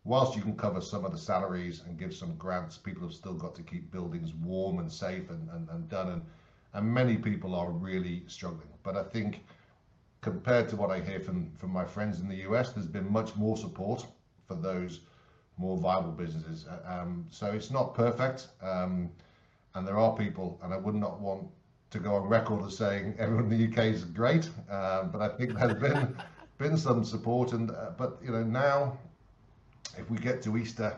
whilst 0.04 0.36
you 0.36 0.42
can 0.42 0.56
cover 0.56 0.80
some 0.80 1.04
of 1.04 1.12
the 1.12 1.18
salaries 1.18 1.82
and 1.86 1.98
give 1.98 2.14
some 2.14 2.34
grants, 2.36 2.78
people 2.78 3.02
have 3.02 3.14
still 3.14 3.34
got 3.34 3.54
to 3.56 3.62
keep 3.62 3.90
buildings 3.90 4.32
warm 4.34 4.78
and 4.78 4.90
safe 4.90 5.30
and, 5.30 5.48
and, 5.50 5.68
and 5.68 5.88
done. 5.88 6.08
And, 6.08 6.22
and 6.72 6.86
many 6.86 7.16
people 7.16 7.54
are 7.54 7.70
really 7.70 8.24
struggling. 8.26 8.68
But 8.82 8.96
I 8.96 9.02
think 9.02 9.44
compared 10.20 10.68
to 10.68 10.76
what 10.76 10.90
I 10.90 11.00
hear 11.00 11.20
from 11.20 11.50
from 11.56 11.70
my 11.70 11.84
friends 11.84 12.20
in 12.20 12.28
the 12.28 12.36
US, 12.48 12.72
there's 12.72 12.86
been 12.86 13.10
much 13.10 13.34
more 13.36 13.56
support 13.56 14.06
for 14.46 14.54
those 14.54 15.00
more 15.56 15.76
viable 15.78 16.12
businesses. 16.12 16.66
Uh, 16.66 17.00
um, 17.00 17.26
so 17.30 17.46
it's 17.46 17.70
not 17.70 17.94
perfect, 17.94 18.48
um, 18.62 19.10
and 19.74 19.86
there 19.86 19.98
are 19.98 20.16
people, 20.16 20.58
and 20.62 20.72
I 20.72 20.76
would 20.76 20.94
not 20.94 21.20
want 21.20 21.46
to 21.90 21.98
go 21.98 22.14
on 22.14 22.28
record 22.28 22.64
as 22.64 22.76
saying 22.76 23.14
everyone 23.18 23.52
in 23.52 23.58
the 23.58 23.68
UK 23.68 23.92
is 23.94 24.04
great, 24.04 24.48
um, 24.70 25.10
but 25.10 25.20
I 25.20 25.28
think 25.28 25.54
there's 25.58 25.74
been 25.74 26.16
been 26.58 26.76
some 26.76 27.04
support, 27.04 27.52
and 27.52 27.70
uh, 27.70 27.90
but 27.96 28.18
you 28.22 28.32
know 28.32 28.42
now, 28.42 28.98
if 29.98 30.10
we 30.10 30.18
get 30.18 30.42
to 30.42 30.56
Easter, 30.56 30.96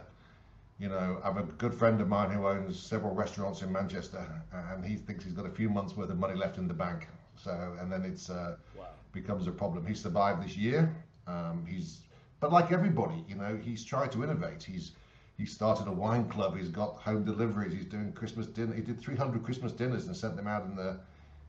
you 0.79 0.89
know 0.89 1.21
I 1.23 1.29
have 1.29 1.37
a 1.37 1.43
good 1.43 1.75
friend 1.75 2.01
of 2.01 2.09
mine 2.09 2.31
who 2.31 2.47
owns 2.47 2.81
several 2.81 3.15
restaurants 3.15 3.63
in 3.63 3.73
Manchester, 3.73 4.27
and 4.53 4.85
he 4.85 4.97
thinks 4.97 5.25
he's 5.25 5.33
got 5.33 5.47
a 5.47 5.51
few 5.51 5.69
months 5.69 5.97
worth 5.97 6.11
of 6.11 6.19
money 6.19 6.35
left 6.35 6.59
in 6.59 6.69
the 6.69 6.75
bank. 6.75 7.09
So 7.37 7.77
and 7.81 7.91
then 7.91 8.03
it's 8.05 8.31
uh, 8.31 8.57
wow. 8.77 8.87
becomes 9.13 9.47
a 9.47 9.53
problem. 9.53 9.87
He 9.87 9.95
survived 9.95 10.45
this 10.45 10.57
year. 10.57 10.95
Um, 11.27 11.65
he's 11.69 12.01
but 12.41 12.53
like 12.53 12.73
everybody, 12.73 13.25
you 13.29 13.37
know, 13.37 13.59
he's 13.63 13.85
tried 13.85 14.11
to 14.13 14.25
innovate. 14.25 14.63
He's 14.63 14.93
he 15.39 15.47
started 15.47 15.89
a 15.89 15.93
wine 15.93 16.29
club. 16.29 16.57
He's 16.57 16.69
got 16.69 16.97
home 16.97 17.25
deliveries. 17.25 17.73
He's 17.73 17.87
doing 17.87 18.13
Christmas 18.13 18.47
dinner. 18.47 18.75
He 18.75 18.83
did 18.83 19.01
300 19.01 19.43
Christmas 19.43 19.73
dinners 19.73 20.07
and 20.07 20.17
sent 20.17 20.37
them 20.37 20.47
out 20.47 20.65
in 20.65 20.77
the 20.77 20.99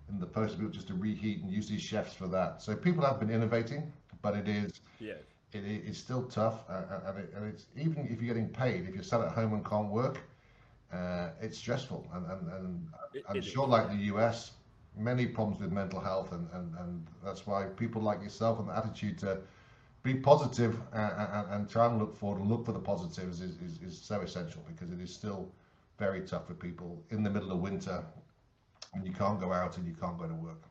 in 0.10 0.20
the 0.20 0.26
post 0.26 0.58
just 0.72 0.88
to 0.88 0.94
reheat 0.94 1.42
and 1.42 1.52
use 1.52 1.70
his 1.70 1.82
chefs 1.82 2.14
for 2.14 2.28
that. 2.28 2.62
So 2.62 2.76
people 2.76 3.04
have 3.06 3.20
been 3.20 3.30
innovating, 3.30 3.92
but 4.22 4.36
it 4.36 4.48
is 4.48 4.82
yeah. 5.00 5.14
It 5.56 5.66
is 5.66 5.98
still 5.98 6.24
tough, 6.24 6.64
uh, 6.70 6.74
uh, 6.74 7.00
and, 7.08 7.20
it, 7.20 7.34
and, 7.36 7.46
it's 7.46 7.66
even 7.76 8.08
if 8.08 8.22
you're 8.22 8.34
getting 8.34 8.50
paid, 8.50 8.88
if 8.88 8.96
you're 8.96 9.04
sat 9.04 9.22
at 9.22 9.32
home 9.32 9.54
and 9.54 9.66
can't 9.66 9.90
work, 9.90 10.22
uh, 10.92 11.30
it's 11.42 11.58
stressful. 11.58 12.08
And 12.14 12.26
and, 12.32 12.54
and 12.54 12.88
it, 13.14 13.24
I'm 13.30 13.38
it 13.38 13.46
sure, 13.46 13.68
like 13.68 13.90
the 13.90 14.04
US, 14.14 14.52
many 14.98 15.26
problems 15.26 15.62
with 15.62 15.72
mental 15.72 16.00
health, 16.00 16.32
and, 16.32 16.48
and 16.54 16.74
and 16.80 17.08
that's 17.24 17.46
why 17.46 17.66
people 17.76 18.02
like 18.02 18.22
yourself 18.22 18.60
and 18.60 18.70
the 18.70 18.78
attitude 18.78 19.18
to 19.20 19.40
be 20.04 20.14
positive 20.14 20.78
and, 20.92 21.12
and, 21.18 21.54
and, 21.54 21.70
try 21.70 21.86
and 21.86 21.98
look 21.98 22.16
forward 22.18 22.42
and 22.42 22.50
look 22.50 22.66
for 22.66 22.74
the 22.74 22.80
positives 22.80 23.40
is, 23.40 23.56
is, 23.62 23.80
is 23.82 23.98
so 23.98 24.20
essential 24.20 24.62
because 24.68 24.92
it 24.92 25.00
is 25.00 25.14
still 25.14 25.50
very 25.98 26.22
tough 26.22 26.46
for 26.48 26.54
people 26.54 27.02
in 27.10 27.24
the 27.24 27.30
middle 27.30 27.52
of 27.52 27.60
winter 27.60 28.04
when 28.92 29.06
you 29.06 29.14
can't 29.14 29.40
go 29.40 29.54
out 29.54 29.78
and 29.78 29.88
you 29.88 29.94
can't 29.94 30.18
go 30.20 30.28
to 30.28 30.34
work. 30.36 30.62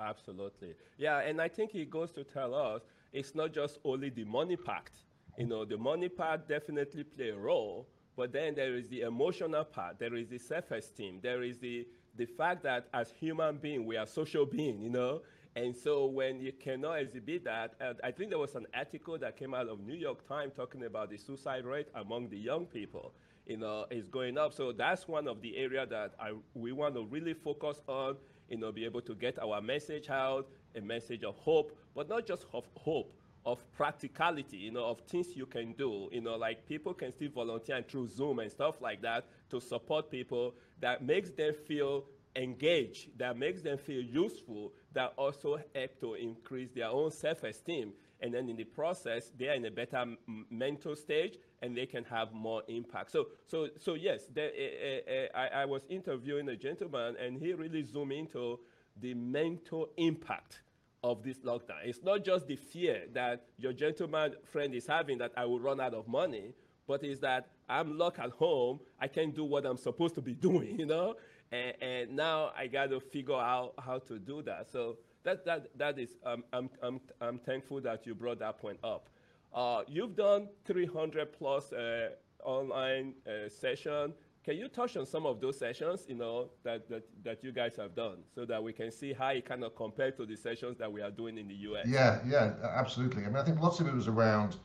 Absolutely. 0.00 0.74
Yeah, 0.96 1.20
and 1.20 1.40
I 1.40 1.48
think 1.48 1.74
it 1.74 1.90
goes 1.90 2.10
to 2.12 2.24
tell 2.24 2.54
us 2.54 2.82
it's 3.12 3.34
not 3.34 3.52
just 3.52 3.78
only 3.84 4.10
the 4.10 4.24
money 4.24 4.56
part. 4.56 4.90
You 5.36 5.46
know, 5.46 5.64
the 5.64 5.76
money 5.78 6.08
part 6.08 6.48
definitely 6.48 7.04
play 7.04 7.30
a 7.30 7.36
role, 7.36 7.88
but 8.16 8.32
then 8.32 8.54
there 8.54 8.76
is 8.76 8.88
the 8.88 9.02
emotional 9.02 9.64
part, 9.64 9.98
there 9.98 10.14
is 10.14 10.28
the 10.28 10.38
self-esteem, 10.38 11.20
there 11.22 11.42
is 11.42 11.58
the 11.58 11.86
the 12.16 12.26
fact 12.26 12.64
that 12.64 12.88
as 12.92 13.12
human 13.12 13.58
being, 13.58 13.86
we 13.86 13.96
are 13.96 14.06
social 14.06 14.44
being, 14.44 14.80
you 14.80 14.90
know, 14.90 15.22
and 15.54 15.74
so 15.74 16.06
when 16.06 16.40
you 16.40 16.52
cannot 16.52 17.00
exhibit 17.00 17.44
that, 17.44 17.74
uh, 17.80 17.94
I 18.04 18.10
think 18.10 18.30
there 18.30 18.38
was 18.38 18.54
an 18.54 18.66
article 18.74 19.18
that 19.18 19.36
came 19.36 19.54
out 19.54 19.68
of 19.68 19.80
New 19.80 19.94
York 19.94 20.26
Times 20.28 20.52
talking 20.54 20.84
about 20.84 21.10
the 21.10 21.16
suicide 21.16 21.64
rate 21.64 21.88
among 21.94 22.28
the 22.28 22.36
young 22.36 22.66
people, 22.66 23.12
you 23.46 23.56
know, 23.56 23.86
is 23.90 24.08
going 24.08 24.38
up. 24.38 24.52
So 24.52 24.72
that's 24.72 25.08
one 25.08 25.26
of 25.26 25.40
the 25.40 25.56
areas 25.56 25.88
that 25.90 26.14
I, 26.20 26.32
we 26.54 26.72
want 26.72 26.94
to 26.94 27.04
really 27.04 27.34
focus 27.34 27.80
on, 27.88 28.16
you 28.48 28.58
know, 28.58 28.70
be 28.70 28.84
able 28.84 29.00
to 29.02 29.14
get 29.14 29.38
our 29.40 29.60
message 29.60 30.10
out, 30.10 30.48
a 30.76 30.80
message 30.80 31.24
of 31.24 31.36
hope, 31.38 31.76
but 31.94 32.08
not 32.08 32.26
just 32.26 32.46
of 32.52 32.66
hope, 32.76 33.12
of 33.44 33.60
practicality, 33.72 34.56
you 34.56 34.70
know, 34.70 34.84
of 34.84 35.00
things 35.00 35.28
you 35.34 35.46
can 35.46 35.72
do, 35.72 36.08
you 36.12 36.20
know, 36.20 36.36
like 36.36 36.66
people 36.66 36.92
can 36.92 37.12
still 37.12 37.30
volunteer 37.30 37.76
and 37.76 37.88
through 37.88 38.08
Zoom 38.08 38.40
and 38.40 38.50
stuff 38.50 38.80
like 38.80 39.00
that 39.02 39.26
to 39.50 39.60
support 39.60 40.10
people 40.10 40.54
that 40.80 41.04
makes 41.04 41.30
them 41.30 41.54
feel 41.66 42.04
engaged, 42.36 43.08
that 43.18 43.36
makes 43.36 43.62
them 43.62 43.78
feel 43.78 44.02
useful, 44.02 44.72
that 44.92 45.12
also 45.16 45.58
help 45.74 46.00
to 46.00 46.14
increase 46.14 46.70
their 46.74 46.88
own 46.88 47.10
self-esteem. 47.10 47.92
And 48.20 48.34
then 48.34 48.48
in 48.48 48.56
the 48.56 48.64
process, 48.64 49.30
they 49.38 49.48
are 49.48 49.54
in 49.54 49.64
a 49.64 49.70
better 49.70 50.04
mental 50.50 50.96
stage 50.96 51.38
and 51.62 51.76
they 51.76 51.86
can 51.86 52.04
have 52.04 52.32
more 52.32 52.62
impact. 52.68 53.12
So, 53.12 53.28
so, 53.46 53.68
so 53.78 53.94
yes, 53.94 54.22
uh, 54.36 54.40
uh, 54.40 55.38
I, 55.38 55.62
I 55.62 55.64
was 55.64 55.82
interviewing 55.88 56.48
a 56.48 56.56
gentleman 56.56 57.16
and 57.24 57.38
he 57.38 57.54
really 57.54 57.84
zoomed 57.84 58.12
into 58.12 58.58
the 59.00 59.14
mental 59.14 59.88
impact 59.96 60.60
of 61.04 61.22
this 61.22 61.38
lockdown. 61.38 61.78
It's 61.84 62.02
not 62.02 62.24
just 62.24 62.46
the 62.46 62.56
fear 62.56 63.02
that 63.14 63.44
your 63.56 63.72
gentleman 63.72 64.34
friend 64.44 64.74
is 64.74 64.86
having 64.86 65.18
that 65.18 65.32
I 65.36 65.44
will 65.44 65.60
run 65.60 65.80
out 65.80 65.94
of 65.94 66.08
money, 66.08 66.54
but 66.86 67.04
it's 67.04 67.20
that 67.20 67.48
I'm 67.68 67.98
locked 67.98 68.18
at 68.18 68.30
home, 68.30 68.80
I 69.00 69.08
can't 69.08 69.34
do 69.34 69.44
what 69.44 69.66
I'm 69.66 69.76
supposed 69.76 70.14
to 70.16 70.22
be 70.22 70.34
doing, 70.48 70.78
you 70.78 70.86
know? 70.86 71.14
And, 71.52 71.74
and 71.80 72.16
now 72.16 72.50
I 72.56 72.66
got 72.66 72.90
to 72.90 73.00
figure 73.00 73.34
out 73.34 73.74
how 73.78 73.98
to 74.00 74.18
do 74.18 74.42
that. 74.42 74.70
So 74.70 74.98
that, 75.24 75.44
that, 75.44 75.68
that 75.76 75.98
is, 75.98 76.16
um, 76.24 76.44
I'm, 76.52 76.70
I'm, 76.82 77.00
I'm 77.20 77.38
thankful 77.38 77.80
that 77.82 78.06
you 78.06 78.14
brought 78.14 78.38
that 78.40 78.58
point 78.58 78.78
up. 78.82 79.08
Uh, 79.54 79.82
you've 79.86 80.16
done 80.16 80.48
300 80.66 81.32
plus 81.32 81.72
uh, 81.72 82.10
online 82.44 83.14
uh, 83.26 83.48
session. 83.48 84.12
Can 84.48 84.56
you 84.56 84.68
touch 84.68 84.96
on 84.96 85.04
some 85.04 85.26
of 85.26 85.42
those 85.42 85.58
sessions, 85.58 86.06
you 86.08 86.14
know, 86.14 86.48
that, 86.62 86.88
that, 86.88 87.02
that 87.22 87.44
you 87.44 87.52
guys 87.52 87.76
have 87.76 87.94
done 87.94 88.20
so 88.34 88.46
that 88.46 88.64
we 88.64 88.72
can 88.72 88.90
see 88.90 89.12
how 89.12 89.28
it 89.28 89.44
kind 89.44 89.62
of 89.62 89.76
compared 89.76 90.16
to 90.16 90.24
the 90.24 90.36
sessions 90.36 90.78
that 90.78 90.90
we 90.90 91.02
are 91.02 91.10
doing 91.10 91.36
in 91.36 91.48
the 91.48 91.54
US? 91.54 91.86
Yeah, 91.86 92.20
yeah, 92.26 92.54
absolutely. 92.62 93.24
I 93.24 93.26
mean, 93.26 93.36
I 93.36 93.42
think 93.42 93.60
lots 93.60 93.78
of 93.80 93.86
it 93.86 93.92
was 93.92 94.08
around, 94.08 94.56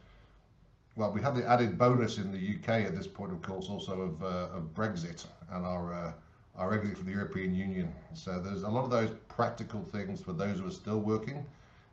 well, 0.95 1.11
we 1.11 1.21
had 1.21 1.35
the 1.35 1.45
added 1.45 1.77
bonus 1.77 2.17
in 2.17 2.31
the 2.31 2.55
UK 2.55 2.85
at 2.85 2.95
this 2.95 3.07
point, 3.07 3.33
of 3.33 3.41
course, 3.41 3.67
also 3.67 3.99
of, 3.99 4.23
uh, 4.23 4.55
of 4.55 4.73
Brexit 4.73 5.25
and 5.51 5.65
our 5.65 5.93
uh, 5.93 6.13
our 6.55 6.73
exit 6.73 6.95
from 6.95 7.07
the 7.07 7.11
European 7.11 7.53
Union. 7.53 7.93
So 8.13 8.39
there's 8.39 8.63
a 8.63 8.69
lot 8.69 8.85
of 8.85 8.89
those 8.89 9.09
practical 9.27 9.83
things 9.91 10.21
for 10.21 10.31
those 10.31 10.59
who 10.59 10.67
are 10.67 10.71
still 10.71 10.99
working 10.99 11.45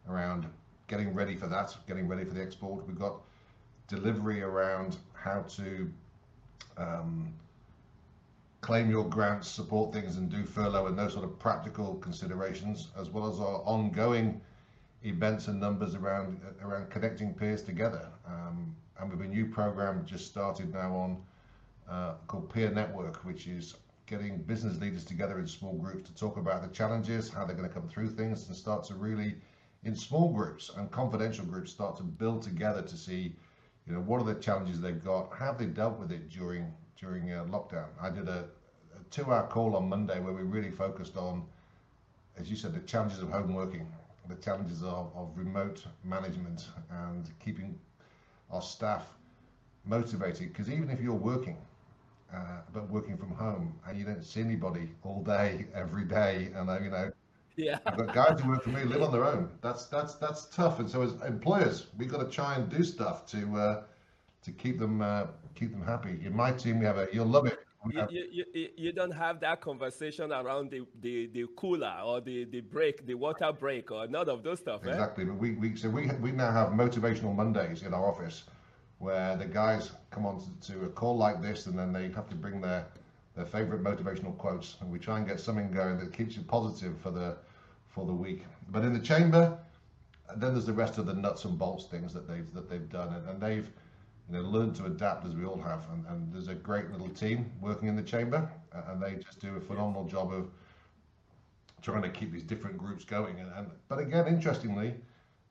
around 0.08 0.46
getting 0.86 1.12
ready 1.12 1.34
for 1.34 1.48
that, 1.48 1.74
getting 1.88 2.06
ready 2.06 2.24
for 2.24 2.34
the 2.34 2.42
export. 2.42 2.86
We've 2.86 2.96
got 2.96 3.16
delivery 3.88 4.42
around 4.42 4.96
how 5.14 5.42
to 5.56 5.90
um, 6.76 7.32
claim 8.60 8.90
your 8.90 9.08
grants, 9.08 9.48
support 9.48 9.92
things, 9.92 10.16
and 10.16 10.30
do 10.30 10.44
furlough 10.44 10.86
and 10.86 10.98
those 10.98 11.12
sort 11.12 11.24
of 11.24 11.38
practical 11.38 11.94
considerations, 11.96 12.88
as 12.98 13.08
well 13.08 13.30
as 13.30 13.40
our 13.40 13.62
ongoing 13.64 14.40
events 15.02 15.48
and 15.48 15.58
numbers 15.58 15.94
around 15.94 16.40
around 16.62 16.90
connecting 16.90 17.32
peers 17.32 17.62
together. 17.62 18.08
Um, 18.26 18.76
and 18.98 19.10
with 19.10 19.22
a 19.22 19.26
new 19.26 19.46
program 19.46 20.04
just 20.04 20.26
started 20.26 20.72
now 20.72 20.94
on 20.94 21.22
uh, 21.88 22.14
called 22.26 22.52
Peer 22.52 22.70
Network, 22.70 23.24
which 23.24 23.46
is 23.46 23.74
getting 24.06 24.38
business 24.38 24.78
leaders 24.78 25.04
together 25.04 25.38
in 25.38 25.46
small 25.46 25.74
groups 25.74 26.08
to 26.08 26.14
talk 26.14 26.36
about 26.36 26.62
the 26.62 26.68
challenges, 26.74 27.30
how 27.30 27.44
they're 27.44 27.56
going 27.56 27.68
to 27.68 27.74
come 27.74 27.88
through 27.88 28.10
things, 28.10 28.46
and 28.48 28.56
start 28.56 28.84
to 28.84 28.94
really, 28.94 29.36
in 29.84 29.96
small 29.96 30.32
groups 30.32 30.70
and 30.76 30.90
confidential 30.90 31.44
groups, 31.44 31.70
start 31.70 31.96
to 31.96 32.02
build 32.02 32.42
together 32.42 32.82
to 32.82 32.96
see, 32.96 33.34
you 33.86 33.94
know, 33.94 34.00
what 34.00 34.20
are 34.20 34.24
the 34.24 34.34
challenges 34.40 34.80
they've 34.80 35.02
got, 35.04 35.32
how 35.32 35.46
have 35.46 35.58
they 35.58 35.66
dealt 35.66 35.98
with 35.98 36.10
it 36.12 36.28
during 36.28 36.72
during 37.00 37.32
uh, 37.32 37.44
lockdown. 37.44 37.86
I 38.00 38.10
did 38.10 38.28
a, 38.28 38.44
a 38.94 39.04
two-hour 39.10 39.46
call 39.48 39.76
on 39.76 39.88
Monday 39.88 40.20
where 40.20 40.32
we 40.32 40.42
really 40.42 40.70
focused 40.70 41.16
on, 41.16 41.44
as 42.36 42.50
you 42.50 42.56
said, 42.56 42.74
the 42.74 42.80
challenges 42.80 43.20
of 43.20 43.30
home 43.30 43.54
working, 43.54 43.86
the 44.28 44.36
challenges 44.36 44.82
of, 44.82 45.10
of 45.16 45.30
remote 45.34 45.84
management, 46.04 46.68
and 46.90 47.30
keeping 47.44 47.78
our 48.50 48.62
staff 48.62 49.06
motivated. 49.84 50.52
Because 50.52 50.70
even 50.70 50.90
if 50.90 51.00
you're 51.00 51.14
working 51.14 51.56
uh, 52.32 52.60
but 52.72 52.88
working 52.90 53.16
from 53.16 53.30
home 53.30 53.74
and 53.86 53.98
you 53.98 54.04
don't 54.04 54.24
see 54.24 54.40
anybody 54.40 54.88
all 55.02 55.22
day, 55.22 55.66
every 55.74 56.04
day. 56.04 56.50
And, 56.54 56.70
uh, 56.70 56.78
you 56.80 56.90
know, 56.90 57.10
yeah. 57.56 57.78
I've 57.86 57.96
got 57.96 58.14
guys 58.14 58.40
who 58.40 58.50
work 58.50 58.62
for 58.62 58.70
me 58.70 58.84
live 58.84 59.02
on 59.02 59.12
their 59.12 59.24
own. 59.24 59.50
That's 59.60 59.86
that's 59.86 60.14
that's 60.14 60.46
tough. 60.46 60.78
And 60.78 60.88
so 60.88 61.02
as 61.02 61.12
employers, 61.26 61.88
we've 61.98 62.10
got 62.10 62.20
to 62.20 62.30
try 62.30 62.54
and 62.54 62.68
do 62.70 62.84
stuff 62.84 63.26
to 63.26 63.56
uh, 63.56 63.82
to 64.42 64.52
keep 64.52 64.78
them 64.78 65.02
uh, 65.02 65.26
keep 65.54 65.72
them 65.72 65.84
happy. 65.84 66.20
In 66.24 66.34
my 66.34 66.52
team, 66.52 66.78
we 66.78 66.86
have 66.86 66.98
a 66.98 67.08
you'll 67.12 67.26
love 67.26 67.46
it. 67.46 67.58
You, 67.86 68.06
you, 68.10 68.44
you, 68.52 68.68
you, 68.76 68.92
don't 68.92 69.10
have 69.10 69.40
that 69.40 69.62
conversation 69.62 70.32
around 70.32 70.70
the, 70.70 70.82
the, 71.00 71.30
the 71.32 71.46
cooler 71.56 71.96
or 72.04 72.20
the, 72.20 72.44
the 72.44 72.60
break, 72.60 73.06
the 73.06 73.14
water 73.14 73.50
break, 73.52 73.90
or 73.90 74.06
none 74.06 74.28
of 74.28 74.42
those 74.42 74.58
stuff. 74.58 74.84
Eh? 74.84 74.90
Exactly. 74.90 75.24
Eh? 75.24 75.28
But 75.28 75.36
we, 75.36 75.52
we 75.52 75.76
so 75.76 75.88
we 75.88 76.08
we 76.20 76.30
now 76.30 76.52
have 76.52 76.68
motivational 76.70 77.34
Mondays 77.34 77.82
in 77.82 77.94
our 77.94 78.06
office 78.06 78.44
where 79.00 79.34
the 79.34 79.46
guys 79.46 79.92
come 80.10 80.26
on 80.26 80.42
to, 80.60 80.72
to, 80.72 80.84
a 80.84 80.88
call 80.90 81.16
like 81.16 81.40
this 81.40 81.66
and 81.66 81.78
then 81.78 81.90
they 81.90 82.10
have 82.10 82.28
to 82.28 82.36
bring 82.36 82.60
their 82.60 82.86
their 83.34 83.46
favorite 83.46 83.82
motivational 83.82 84.36
quotes 84.36 84.76
and 84.80 84.90
we 84.90 84.98
try 84.98 85.16
and 85.16 85.26
get 85.26 85.40
something 85.40 85.70
going 85.70 85.98
that 85.98 86.12
keeps 86.12 86.36
you 86.36 86.42
positive 86.42 86.98
for 87.00 87.10
the 87.10 87.36
for 87.88 88.04
the 88.04 88.12
week 88.12 88.44
but 88.68 88.84
in 88.84 88.92
the 88.92 89.00
chamber 89.00 89.56
then 90.36 90.52
there's 90.52 90.66
the 90.66 90.72
rest 90.72 90.98
of 90.98 91.06
the 91.06 91.14
nuts 91.14 91.46
and 91.46 91.58
bolts 91.58 91.86
things 91.86 92.12
that 92.12 92.28
they've 92.28 92.52
that 92.52 92.68
they've 92.68 92.90
done 92.90 93.08
and, 93.14 93.28
and 93.28 93.40
they've 93.40 93.70
you 94.30 94.36
know 94.36 94.48
learned 94.48 94.76
to 94.76 94.86
adapt 94.86 95.26
as 95.26 95.34
we 95.34 95.44
all 95.44 95.60
have. 95.60 95.84
And, 95.92 96.06
and 96.06 96.32
there's 96.32 96.48
a 96.48 96.54
great 96.54 96.90
little 96.90 97.08
team 97.08 97.50
working 97.60 97.88
in 97.88 97.96
the 97.96 98.02
chamber 98.02 98.48
and 98.88 99.02
they 99.02 99.14
just 99.16 99.40
do 99.40 99.56
a 99.56 99.60
phenomenal 99.60 100.04
job 100.04 100.32
of 100.32 100.50
trying 101.82 102.02
to 102.02 102.10
keep 102.10 102.32
these 102.32 102.44
different 102.44 102.78
groups 102.78 103.04
going. 103.04 103.40
And, 103.40 103.50
and 103.56 103.70
but 103.88 103.98
again 103.98 104.26
interestingly 104.26 104.94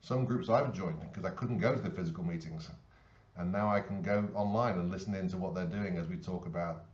some 0.02 0.26
groups 0.26 0.50
I've 0.50 0.74
joined 0.74 1.02
because 1.02 1.26
I 1.26 1.36
couldn't 1.36 1.60
go 1.60 1.76
to 1.76 1.82
the 1.82 1.90
physical 1.90 2.24
meetings. 2.24 2.70
And 3.38 3.52
now 3.52 3.70
I 3.70 3.80
can 3.80 4.02
go 4.02 4.28
online 4.34 4.80
and 4.80 4.92
listen 4.92 5.14
in 5.14 5.30
to 5.30 5.38
what 5.38 5.56
they're 5.56 5.66
doing 5.66 5.98
as 5.98 6.08
we 6.08 6.16
talk 6.16 6.46
about 6.46 6.86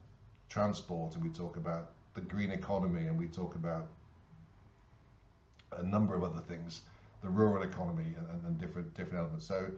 transport 0.49 1.13
and 1.15 1.23
we 1.23 1.29
talk 1.29 1.57
about 1.57 1.91
the 2.13 2.21
green 2.21 2.51
economy 2.51 3.07
and 3.07 3.17
we 3.17 3.27
talk 3.27 3.55
about 3.55 3.87
a 5.77 5.83
number 5.83 6.15
of 6.15 6.23
other 6.23 6.41
things, 6.47 6.81
the 7.21 7.29
rural 7.29 7.63
economy 7.63 8.15
and, 8.17 8.45
and 8.45 8.59
different 8.59 8.93
different 8.95 9.19
elements. 9.19 9.47
So 9.47 9.69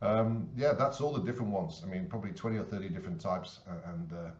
um, 0.00 0.48
yeah, 0.56 0.72
that's 0.72 1.00
all 1.00 1.12
the 1.12 1.22
different 1.22 1.52
ones. 1.52 1.82
I 1.84 1.88
mean, 1.88 2.06
probably 2.06 2.30
20 2.30 2.58
or 2.58 2.64
30 2.64 2.88
different 2.88 3.20
types, 3.20 3.60
uh, 3.68 3.92
and 3.92 4.12
uh, 4.12 4.30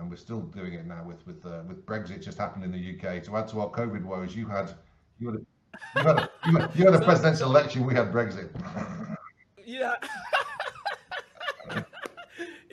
and 0.00 0.10
we're 0.10 0.16
still 0.16 0.40
doing 0.40 0.74
it 0.74 0.86
now 0.86 1.04
with 1.04 1.24
with 1.26 1.44
uh, 1.46 1.62
with 1.68 1.84
Brexit 1.86 2.22
just 2.22 2.38
happened 2.38 2.64
in 2.64 2.72
the 2.72 2.78
UK. 2.96 3.22
To 3.24 3.36
add 3.36 3.48
to 3.48 3.60
our 3.60 3.70
COVID 3.70 4.04
woes, 4.04 4.34
you 4.34 4.46
had 4.46 4.72
you 5.20 5.28
had 5.30 5.36
a, 5.36 5.40
you 5.96 6.02
had 6.02 6.18
a, 6.18 6.70
you 6.74 6.84
had, 6.84 6.94
a 6.94 7.00
presidential 7.00 7.48
election. 7.48 7.86
We 7.86 7.94
had 7.94 8.12
Brexit. 8.12 8.50
Yeah. 9.64 9.94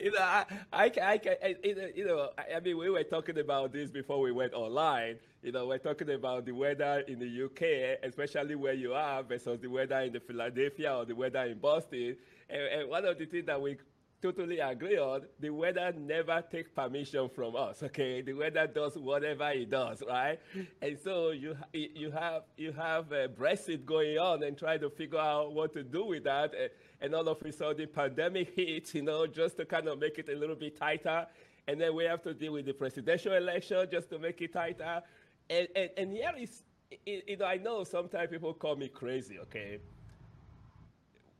You 0.00 0.10
know, 0.12 0.20
I, 0.20 0.44
I, 0.72 0.84
I, 1.02 1.20
I, 1.42 1.56
you 1.94 2.06
know, 2.06 2.30
I 2.38 2.60
mean, 2.60 2.78
we 2.78 2.90
were 2.90 3.04
talking 3.04 3.38
about 3.38 3.72
this 3.72 3.90
before 3.90 4.20
we 4.20 4.32
went 4.32 4.54
online. 4.54 5.16
You 5.42 5.52
know, 5.52 5.66
we're 5.66 5.78
talking 5.78 6.10
about 6.10 6.46
the 6.46 6.52
weather 6.52 7.04
in 7.06 7.18
the 7.18 7.44
UK, 7.44 7.98
especially 8.02 8.54
where 8.54 8.74
you 8.74 8.94
are, 8.94 9.22
versus 9.22 9.60
the 9.60 9.68
weather 9.68 10.00
in 10.00 10.12
the 10.12 10.20
Philadelphia 10.20 10.96
or 10.96 11.04
the 11.04 11.14
weather 11.14 11.44
in 11.44 11.58
Boston. 11.58 12.16
And, 12.48 12.62
and 12.62 12.90
one 12.90 13.04
of 13.04 13.18
the 13.18 13.26
things 13.26 13.46
that 13.46 13.60
we 13.60 13.76
totally 14.22 14.58
agree 14.58 14.98
on, 14.98 15.22
the 15.38 15.50
weather 15.50 15.92
never 15.98 16.42
take 16.50 16.74
permission 16.74 17.28
from 17.28 17.56
us. 17.56 17.82
Okay, 17.82 18.22
the 18.22 18.32
weather 18.32 18.66
does 18.66 18.96
whatever 18.96 19.50
it 19.50 19.70
does, 19.70 20.02
right? 20.06 20.38
And 20.82 20.98
so 21.02 21.30
you 21.30 21.56
you 21.72 22.10
have 22.10 22.42
you 22.56 22.72
have 22.72 23.12
a 23.12 23.28
Brexit 23.28 23.84
going 23.84 24.18
on 24.18 24.42
and 24.42 24.56
trying 24.56 24.80
to 24.80 24.90
figure 24.90 25.18
out 25.18 25.52
what 25.52 25.72
to 25.74 25.82
do 25.82 26.04
with 26.06 26.24
that. 26.24 26.52
Eh, 26.56 26.68
and 27.00 27.14
all 27.14 27.28
of 27.28 27.42
a 27.42 27.52
sudden, 27.52 27.78
the 27.78 27.86
pandemic 27.86 28.54
hits, 28.54 28.94
you 28.94 29.02
know, 29.02 29.26
just 29.26 29.56
to 29.56 29.64
kind 29.64 29.88
of 29.88 29.98
make 29.98 30.18
it 30.18 30.28
a 30.28 30.34
little 30.34 30.56
bit 30.56 30.78
tighter. 30.78 31.26
And 31.66 31.80
then 31.80 31.94
we 31.94 32.04
have 32.04 32.22
to 32.22 32.34
deal 32.34 32.52
with 32.52 32.66
the 32.66 32.72
presidential 32.72 33.32
election 33.34 33.86
just 33.90 34.10
to 34.10 34.18
make 34.18 34.40
it 34.40 34.52
tighter. 34.52 35.02
And, 35.48 35.68
and, 35.74 35.90
and 35.96 36.12
here 36.12 36.32
is, 36.38 36.62
you 37.06 37.36
know, 37.36 37.46
I 37.46 37.56
know 37.56 37.84
sometimes 37.84 38.30
people 38.30 38.52
call 38.54 38.76
me 38.76 38.88
crazy, 38.88 39.38
okay? 39.38 39.78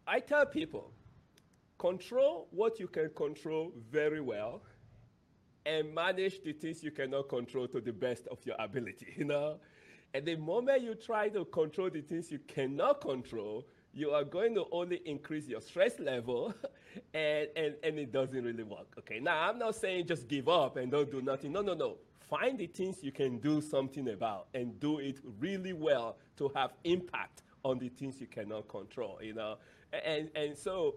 I 0.06 0.20
tell 0.20 0.46
people, 0.46 0.92
control 1.80 2.46
what 2.50 2.78
you 2.78 2.86
can 2.86 3.10
control 3.16 3.72
very 3.90 4.20
well 4.20 4.62
and 5.64 5.92
manage 5.94 6.42
the 6.42 6.52
things 6.52 6.84
you 6.84 6.90
cannot 6.90 7.28
control 7.28 7.66
to 7.66 7.80
the 7.80 7.92
best 7.92 8.26
of 8.30 8.38
your 8.44 8.56
ability, 8.58 9.06
you 9.16 9.24
know? 9.24 9.58
And 10.12 10.26
the 10.26 10.36
moment 10.36 10.82
you 10.82 10.94
try 10.94 11.28
to 11.30 11.44
control 11.46 11.88
the 11.88 12.02
things 12.02 12.30
you 12.30 12.40
cannot 12.46 13.00
control, 13.00 13.66
you 13.94 14.10
are 14.10 14.24
going 14.24 14.54
to 14.56 14.66
only 14.70 15.00
increase 15.06 15.48
your 15.48 15.60
stress 15.60 15.98
level 15.98 16.54
and, 17.14 17.48
and, 17.56 17.74
and 17.82 17.98
it 17.98 18.12
doesn't 18.12 18.44
really 18.44 18.64
work. 18.64 18.94
Okay, 18.98 19.18
now 19.18 19.48
I'm 19.48 19.58
not 19.58 19.74
saying 19.74 20.06
just 20.06 20.28
give 20.28 20.48
up 20.48 20.76
and 20.76 20.90
don't 20.90 21.10
do 21.10 21.22
nothing. 21.22 21.52
No, 21.52 21.62
no, 21.62 21.74
no 21.74 21.96
find 22.30 22.58
the 22.58 22.66
things 22.66 23.02
you 23.02 23.10
can 23.10 23.38
do 23.38 23.60
something 23.60 24.08
about 24.10 24.46
and 24.54 24.78
do 24.78 25.00
it 25.00 25.18
really 25.40 25.72
well 25.72 26.16
to 26.36 26.50
have 26.54 26.70
impact 26.84 27.42
on 27.64 27.78
the 27.78 27.88
things 27.88 28.20
you 28.20 28.26
cannot 28.26 28.68
control, 28.68 29.18
you 29.20 29.34
know. 29.34 29.56
And 30.04 30.30
and 30.36 30.56
so 30.56 30.94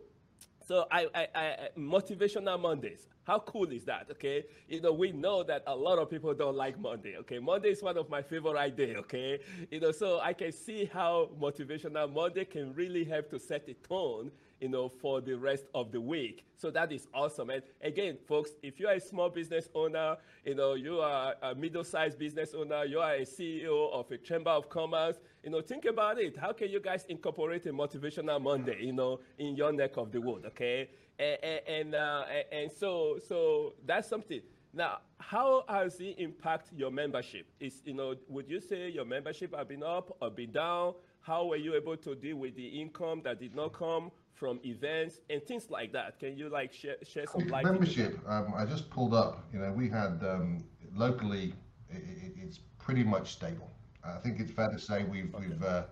so 0.66 0.86
I, 0.92 1.08
I, 1.14 1.28
I 1.36 1.58
motivational 1.78 2.60
Mondays. 2.60 3.08
How 3.26 3.40
cool 3.40 3.72
is 3.72 3.86
that? 3.86 4.08
Okay, 4.12 4.44
you 4.68 4.82
know 4.82 4.92
we 4.92 5.12
know 5.12 5.44
that 5.44 5.64
a 5.68 5.76
lot 5.76 5.98
of 6.00 6.10
people 6.10 6.34
don't 6.34 6.56
like 6.56 6.80
Monday. 6.80 7.16
Okay, 7.20 7.40
Monday 7.40 7.70
is 7.70 7.82
one 7.82 7.98
of 7.98 8.10
my 8.10 8.22
favorite 8.22 8.76
day. 8.76 8.96
Okay, 8.96 9.40
you 9.72 9.80
know 9.80 9.92
so 9.92 10.20
I 10.20 10.34
can 10.34 10.52
see 10.52 10.86
how 10.86 11.30
motivational 11.40 12.12
Monday 12.12 12.46
can 12.46 12.74
really 12.74 13.04
help 13.04 13.30
to 13.30 13.40
set 13.40 13.68
a 13.70 13.74
tone 13.88 14.32
you 14.64 14.70
know, 14.70 14.88
for 14.88 15.20
the 15.20 15.34
rest 15.34 15.66
of 15.76 15.92
the 15.92 16.00
week. 16.00 16.46
So 16.56 16.72
that 16.72 16.94
is 16.94 17.10
awesome. 17.14 17.50
And 17.50 17.62
again, 17.82 18.18
folks, 18.26 18.52
if 18.64 18.80
you 18.80 18.88
are 18.88 18.94
a 18.94 19.00
small 19.00 19.30
business 19.30 19.68
owner, 19.76 20.16
you 20.46 20.56
know, 20.56 20.76
you 20.76 21.02
are 21.02 21.36
a 21.42 21.54
middle-sized 21.54 22.18
business 22.18 22.54
owner, 22.58 22.86
you 22.86 23.02
are 23.02 23.16
a 23.16 23.26
CEO 23.26 23.92
of 23.92 24.10
a 24.10 24.18
chamber 24.18 24.52
of 24.52 24.70
commerce, 24.70 25.18
you 25.44 25.50
know, 25.50 25.60
think 25.60 25.84
about 25.84 26.18
it. 26.18 26.38
How 26.38 26.54
can 26.54 26.70
you 26.70 26.80
guys 26.80 27.04
incorporate 27.10 27.66
a 27.66 27.74
motivational 27.74 28.42
Monday, 28.42 28.78
you 28.80 28.94
know, 28.94 29.20
in 29.38 29.58
your 29.58 29.74
neck 29.74 29.98
of 29.98 30.14
the 30.14 30.22
wood, 30.22 30.46
okay? 30.46 30.90
And 31.20 31.38
and, 31.68 31.96
uh, 31.96 32.24
and 32.50 32.72
so 32.72 33.20
so 33.28 33.74
that's 33.86 34.08
something. 34.08 34.40
Now, 34.74 35.00
how 35.20 35.66
has 35.68 36.00
it 36.00 36.16
impact 36.18 36.70
your 36.74 36.90
membership? 36.90 37.48
Is 37.60 37.82
you 37.84 37.96
know, 37.96 38.16
would 38.30 38.50
you 38.50 38.62
say 38.62 38.90
your 38.90 39.06
membership 39.06 39.54
have 39.54 39.68
been 39.68 39.84
up 39.84 40.16
or 40.22 40.32
been 40.32 40.52
down? 40.52 40.94
How 41.20 41.46
were 41.46 41.58
you 41.58 41.76
able 41.76 41.96
to 41.98 42.16
deal 42.16 42.38
with 42.38 42.56
the 42.56 42.68
income 42.68 43.22
that 43.24 43.40
did 43.40 43.56
not 43.56 43.74
come 43.74 44.12
from 44.34 44.60
events 44.66 45.20
and 45.30 45.42
things 45.44 45.70
like 45.70 45.92
that. 45.94 46.20
Can 46.20 46.38
you 46.38 46.50
like 46.50 46.74
share, 46.74 46.96
share 47.04 47.26
some 47.26 47.48
light? 47.48 47.66
Membership. 47.66 48.20
Um, 48.28 48.54
I 48.56 48.66
just 48.66 48.90
pulled 48.90 49.14
up. 49.14 49.44
You 49.54 49.60
know, 49.60 49.72
we 49.72 49.90
had 49.90 50.20
um, 50.24 50.64
locally. 50.96 51.54
It, 51.90 52.04
it's 52.42 52.60
pretty 52.80 53.04
much 53.04 53.32
stable. 53.32 53.70
I 54.04 54.18
think 54.18 54.40
it's 54.40 54.52
fair 54.52 54.70
to 54.70 54.80
say 54.80 55.04
we've 55.04 55.34
okay. 55.34 55.48
we've 55.48 55.64
uh, 55.64 55.84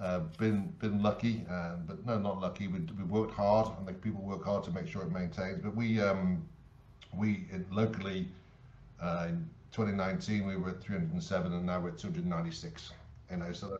uh, 0.00 0.20
been 0.38 0.74
been 0.78 1.02
lucky, 1.02 1.44
uh, 1.50 1.76
but 1.86 2.04
no, 2.04 2.18
not 2.18 2.40
lucky. 2.40 2.66
We 2.66 2.80
we 2.96 3.04
worked 3.04 3.34
hard, 3.34 3.68
and 3.78 3.86
the 3.86 3.92
people 3.92 4.22
work 4.22 4.44
hard 4.44 4.64
to 4.64 4.70
make 4.70 4.88
sure 4.88 5.02
it 5.02 5.12
maintains. 5.12 5.60
But 5.62 5.76
we 5.76 6.00
um, 6.00 6.42
we 7.14 7.46
locally 7.70 8.28
uh, 9.00 9.26
in 9.28 9.48
2019 9.72 10.46
we 10.46 10.56
were 10.56 10.70
at 10.70 10.82
307, 10.82 11.52
and 11.52 11.66
now 11.66 11.80
we're 11.80 11.90
at 11.90 11.98
296. 11.98 12.92
You 13.30 13.36
know, 13.36 13.52
so 13.52 13.77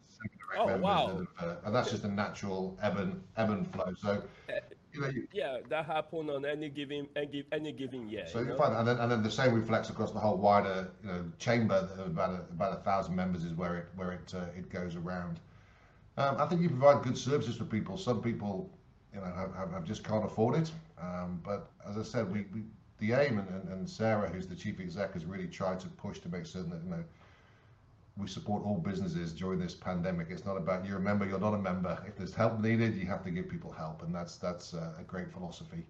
oh, 0.59 0.77
wow. 0.79 1.27
uh, 1.39 1.55
and 1.65 1.75
that's 1.75 1.91
just 1.91 2.05
a 2.05 2.09
natural 2.09 2.79
ebb 2.83 2.99
and 2.99 3.23
ebb 3.37 3.51
and 3.51 3.73
flow. 3.73 3.93
So, 4.01 4.23
you 4.93 5.01
know, 5.01 5.09
you, 5.09 5.29
yeah, 5.33 5.59
that 5.69 5.87
happen 5.87 6.31
on 6.31 6.45
any 6.45 6.69
given 6.69 7.09
any, 7.17 7.45
any 7.53 7.73
given 7.73 8.09
year. 8.09 8.27
So 8.27 8.41
you 8.41 8.57
find, 8.57 8.75
and 8.75 8.87
then 8.87 8.99
and 8.99 9.11
then 9.11 9.23
the 9.23 9.31
same 9.31 9.55
reflects 9.55 9.91
across 9.91 10.13
the 10.13 10.19
whole 10.19 10.37
wider 10.37 10.91
you 11.03 11.09
know 11.09 11.25
chamber. 11.39 11.89
About 12.05 12.31
a, 12.31 12.53
about 12.53 12.73
a 12.73 12.83
thousand 12.83 13.15
members 13.15 13.45
is 13.45 13.53
where 13.55 13.77
it 13.77 13.87
where 13.97 14.13
it 14.13 14.35
uh, 14.35 14.47
it 14.57 14.71
goes 14.71 14.97
around. 14.97 15.41
Um, 16.17 16.37
I 16.39 16.47
think 16.47 16.63
you 16.63 16.69
provide 16.69 17.05
good 17.05 17.17
services 17.17 17.57
for 17.57 17.65
people. 17.65 17.97
Some 17.97 18.21
people, 18.21 18.69
you 19.15 19.21
know, 19.21 19.27
have, 19.27 19.71
have 19.71 19.85
just 19.85 20.03
can't 20.03 20.25
afford 20.25 20.57
it. 20.57 20.73
Um, 21.01 21.41
but 21.45 21.71
as 21.89 21.97
I 21.97 22.03
said, 22.03 22.31
we, 22.31 22.47
we 22.53 22.63
the 22.99 23.13
aim 23.13 23.39
and, 23.39 23.49
and, 23.51 23.69
and 23.69 23.89
Sarah, 23.89 24.29
who's 24.29 24.47
the 24.47 24.57
chief 24.57 24.81
exec, 24.81 25.15
has 25.15 25.25
really 25.25 25.47
tried 25.47 25.79
to 25.81 25.89
push 25.89 26.19
to 26.21 26.29
make 26.29 26.47
certain 26.47 26.71
that 26.71 26.83
you 26.83 26.91
know 26.91 27.05
we 28.19 28.27
support 28.27 28.65
all 28.65 28.79
businesses 28.79 29.33
during 29.33 29.61
this 29.61 29.75
pandemic. 29.75 30.27
It's 30.31 30.45
not 30.45 30.57
about 30.57 30.85
you're 30.85 30.99
a 30.99 31.01
member, 31.01 31.27
you're 31.27 31.39
not 31.39 31.55
a 31.55 31.59
member. 31.59 32.03
If 32.07 32.17
there's 32.17 32.35
help 32.35 32.61
needed, 32.61 32.97
you 32.97 33.07
have 33.07 33.23
to 33.25 33.31
give 33.31 33.49
people 33.49 33.71
help, 33.71 34.03
and 34.03 34.15
that's 34.15 34.37
that's 34.37 34.75
a 34.75 35.05
great 35.07 35.33
philosophy. 35.33 35.87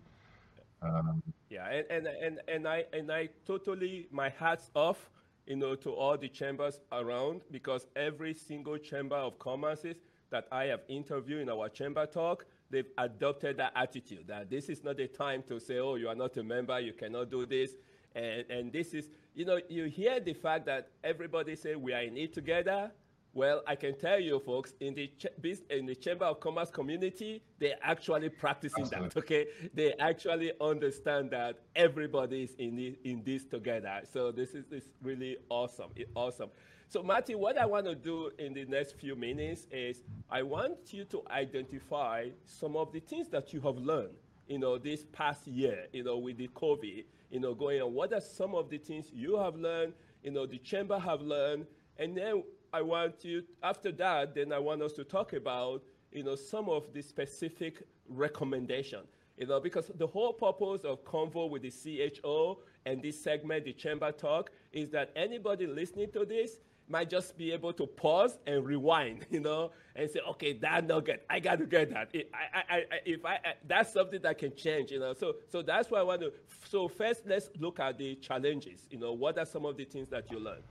Um, 0.83 1.23
yeah, 1.49 1.69
and, 1.69 1.87
and 1.91 2.07
and 2.07 2.41
and 2.47 2.69
I 2.69 2.85
and 2.93 3.11
I 3.11 3.31
totally 3.47 4.09
my 4.11 4.29
hats 4.29 4.71
off, 4.75 5.11
you 5.47 5.57
know, 5.57 5.75
to 5.77 5.91
all 5.93 6.17
the 6.19 6.29
chambers 6.29 6.81
around 6.93 7.41
because 7.51 7.87
every 7.97 8.35
single 8.35 8.77
chamber 8.77 9.17
of 9.17 9.39
commerces 9.39 9.97
that 10.31 10.47
I 10.53 10.65
have 10.65 10.81
interviewed 10.89 11.41
in 11.41 11.49
our 11.49 11.69
chamber 11.69 12.07
talk, 12.07 12.45
they've 12.71 12.91
adopted 12.99 13.57
that 13.57 13.73
attitude 13.75 14.27
that 14.29 14.51
this 14.51 14.69
is 14.69 14.85
not 14.85 15.01
a 15.01 15.07
time 15.09 15.43
to 15.49 15.59
say, 15.59 15.79
oh, 15.79 15.95
you 15.95 16.09
are 16.09 16.15
not 16.15 16.37
a 16.37 16.43
member, 16.43 16.79
you 16.81 16.93
cannot 16.93 17.31
do 17.31 17.47
this. 17.47 17.73
And, 18.15 18.45
and 18.51 18.73
this 18.73 18.95
is, 18.95 19.09
you 19.39 19.45
know, 19.45 19.61
you 19.69 19.85
hear 19.85 20.19
the 20.19 20.33
fact 20.35 20.67
that 20.67 20.89
everybody 21.05 21.55
say 21.55 21.77
we 21.77 21.93
are 21.93 22.03
in 22.03 22.17
it 22.17 22.33
together. 22.33 22.91
Well, 23.33 23.63
I 23.69 23.77
can 23.77 23.97
tell 23.97 24.19
you, 24.19 24.41
folks, 24.41 24.75
in 24.81 24.95
the 24.95 25.07
ch- 25.17 25.61
in 25.71 25.87
the 25.87 25.95
Chamber 25.95 26.25
of 26.25 26.41
Commerce 26.41 26.71
community, 26.71 27.41
they're 27.61 27.79
actually 27.81 28.31
practicing 28.31 28.83
Absolutely. 28.83 29.09
that. 29.11 29.17
Okay, 29.19 29.47
they 29.73 29.93
actually 30.01 30.51
understand 30.61 31.31
that 31.31 31.61
everybody 31.77 32.43
is 32.43 32.57
in 32.59 32.75
this, 32.75 32.97
in 33.05 33.23
this 33.23 33.45
together. 33.45 34.01
So 34.13 34.33
this 34.33 34.55
is, 34.55 34.73
is 34.73 34.91
really 35.05 35.37
awesome. 35.51 35.91
It, 35.95 36.09
awesome. 36.17 36.51
So, 36.89 37.05
Marty, 37.05 37.37
what 37.37 37.59
I 37.59 37.67
want 37.67 37.87
to 37.87 37.95
do 37.95 38.33
in 38.41 38.55
the 38.55 38.65
next 38.65 38.97
few 38.99 39.15
minutes 39.15 39.69
is 39.71 40.03
I 40.29 40.43
want 40.43 40.93
you 40.93 41.05
to 41.05 41.23
identify 41.31 42.31
some 42.45 42.75
of 42.77 42.91
the 42.91 42.99
things 42.99 43.29
that 43.29 43.53
you 43.53 43.61
have 43.61 43.77
learned, 43.77 44.17
you 44.49 44.59
know, 44.59 44.79
this 44.79 45.07
past 45.13 45.47
year, 45.47 45.87
you 45.93 46.03
know, 46.03 46.19
with 46.19 46.39
the 46.39 46.49
COVID 46.49 47.05
you 47.31 47.41
know, 47.41 47.55
going 47.55 47.81
on. 47.81 47.95
What 47.95 48.13
are 48.13 48.21
some 48.21 48.55
of 48.55 48.71
the 48.71 48.79
things 48.79 49.07
you 49.13 49.37
have 49.39 49.57
learned, 49.57 49.93
you 50.23 50.31
know, 50.31 50.47
the 50.47 50.59
chamber 50.59 50.99
have 50.99 51.21
learned, 51.21 51.67
and 51.99 52.17
then 52.17 52.43
I 52.73 52.83
want 52.83 53.25
you, 53.25 53.45
after 53.63 53.93
that, 53.93 54.35
then 54.35 54.53
I 54.53 54.59
want 54.59 54.83
us 54.83 54.93
to 54.95 55.05
talk 55.05 55.33
about, 55.33 55.83
you 56.13 56.23
know, 56.23 56.37
some 56.37 56.69
of 56.69 56.93
the 56.93 57.03
specific 57.03 57.83
recommendation, 58.09 59.01
you 59.37 59.47
know, 59.47 59.61
because 59.61 59.91
the 59.95 60.07
whole 60.07 60.33
purpose 60.33 60.85
of 60.85 61.05
Convo 61.05 61.49
with 61.49 61.63
the 61.63 61.71
CHO 61.71 62.61
and 62.87 63.03
this 63.03 63.23
segment, 63.23 63.65
the 63.65 63.73
chamber 63.73 64.13
talk, 64.13 64.51
is 64.73 64.91
that 64.91 65.11
anybody 65.17 65.67
listening 65.67 66.11
to 66.13 66.25
this 66.25 66.59
might 66.89 67.11
just 67.11 67.37
be 67.37 67.53
able 67.53 67.73
to 67.75 67.87
pause 67.87 68.39
and 68.47 68.65
rewind, 68.65 69.27
you 69.31 69.41
know, 69.41 69.71
and 69.95 70.11
say, 70.11 70.21
okay, 70.31 70.53
that 70.55 70.87
nugget, 70.87 71.25
I 71.29 71.41
got 71.41 71.59
to 71.59 71.67
get 71.67 71.91
that. 71.91 72.11
I, 72.15 72.59
I, 72.59 72.77
I, 72.77 72.85
if 73.05 73.25
I, 73.25 73.39
that's 73.67 73.93
something 73.93 74.21
that 74.23 74.39
can 74.39 74.55
change, 74.57 74.91
you 74.91 75.01
know. 75.01 75.13
So, 75.13 75.37
so 75.49 75.63
that's 75.63 75.91
why 75.91 76.01
I 76.01 76.03
want 76.03 76.21
to. 76.23 76.33
So 76.69 76.89
first, 76.89 77.23
let's 77.27 77.51
look 77.59 77.81
at 77.81 77.99
the 77.99 78.15
challenges. 78.17 78.87
You 78.91 78.99
know, 78.99 79.13
what 79.13 79.39
are 79.39 79.47
some 79.47 79.65
of 79.67 79.77
the 79.77 79.85
things 79.85 80.09
that 80.11 80.31
you 80.31 80.39
learned? 80.39 80.63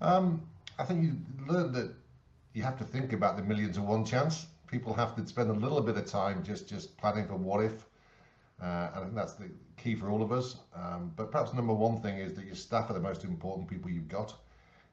Um, 0.00 0.42
I 0.78 0.84
think 0.84 1.04
you 1.04 1.16
learned 1.46 1.74
that 1.74 1.94
you 2.54 2.62
have 2.62 2.78
to 2.78 2.84
think 2.84 3.12
about 3.12 3.36
the 3.36 3.42
millions 3.42 3.76
of 3.76 3.84
one 3.84 4.04
chance. 4.04 4.46
People 4.66 4.94
have 4.94 5.14
to 5.16 5.26
spend 5.26 5.50
a 5.50 5.54
little 5.54 5.80
bit 5.80 5.96
of 5.96 6.06
time 6.06 6.42
just 6.42 6.68
just 6.68 6.96
planning 6.98 7.26
for 7.26 7.36
what 7.36 7.62
if. 7.62 7.86
Uh, 8.62 8.90
I 8.94 9.00
think 9.00 9.14
that's 9.14 9.34
the 9.34 9.50
key 9.76 9.94
for 9.94 10.08
all 10.08 10.22
of 10.22 10.32
us. 10.32 10.56
Um, 10.74 11.12
but 11.16 11.30
perhaps 11.30 11.52
number 11.52 11.74
one 11.74 12.00
thing 12.00 12.18
is 12.18 12.34
that 12.34 12.44
your 12.46 12.54
staff 12.54 12.88
are 12.90 12.92
the 12.92 13.00
most 13.00 13.24
important 13.24 13.68
people 13.68 13.90
you've 13.90 14.08
got 14.08 14.34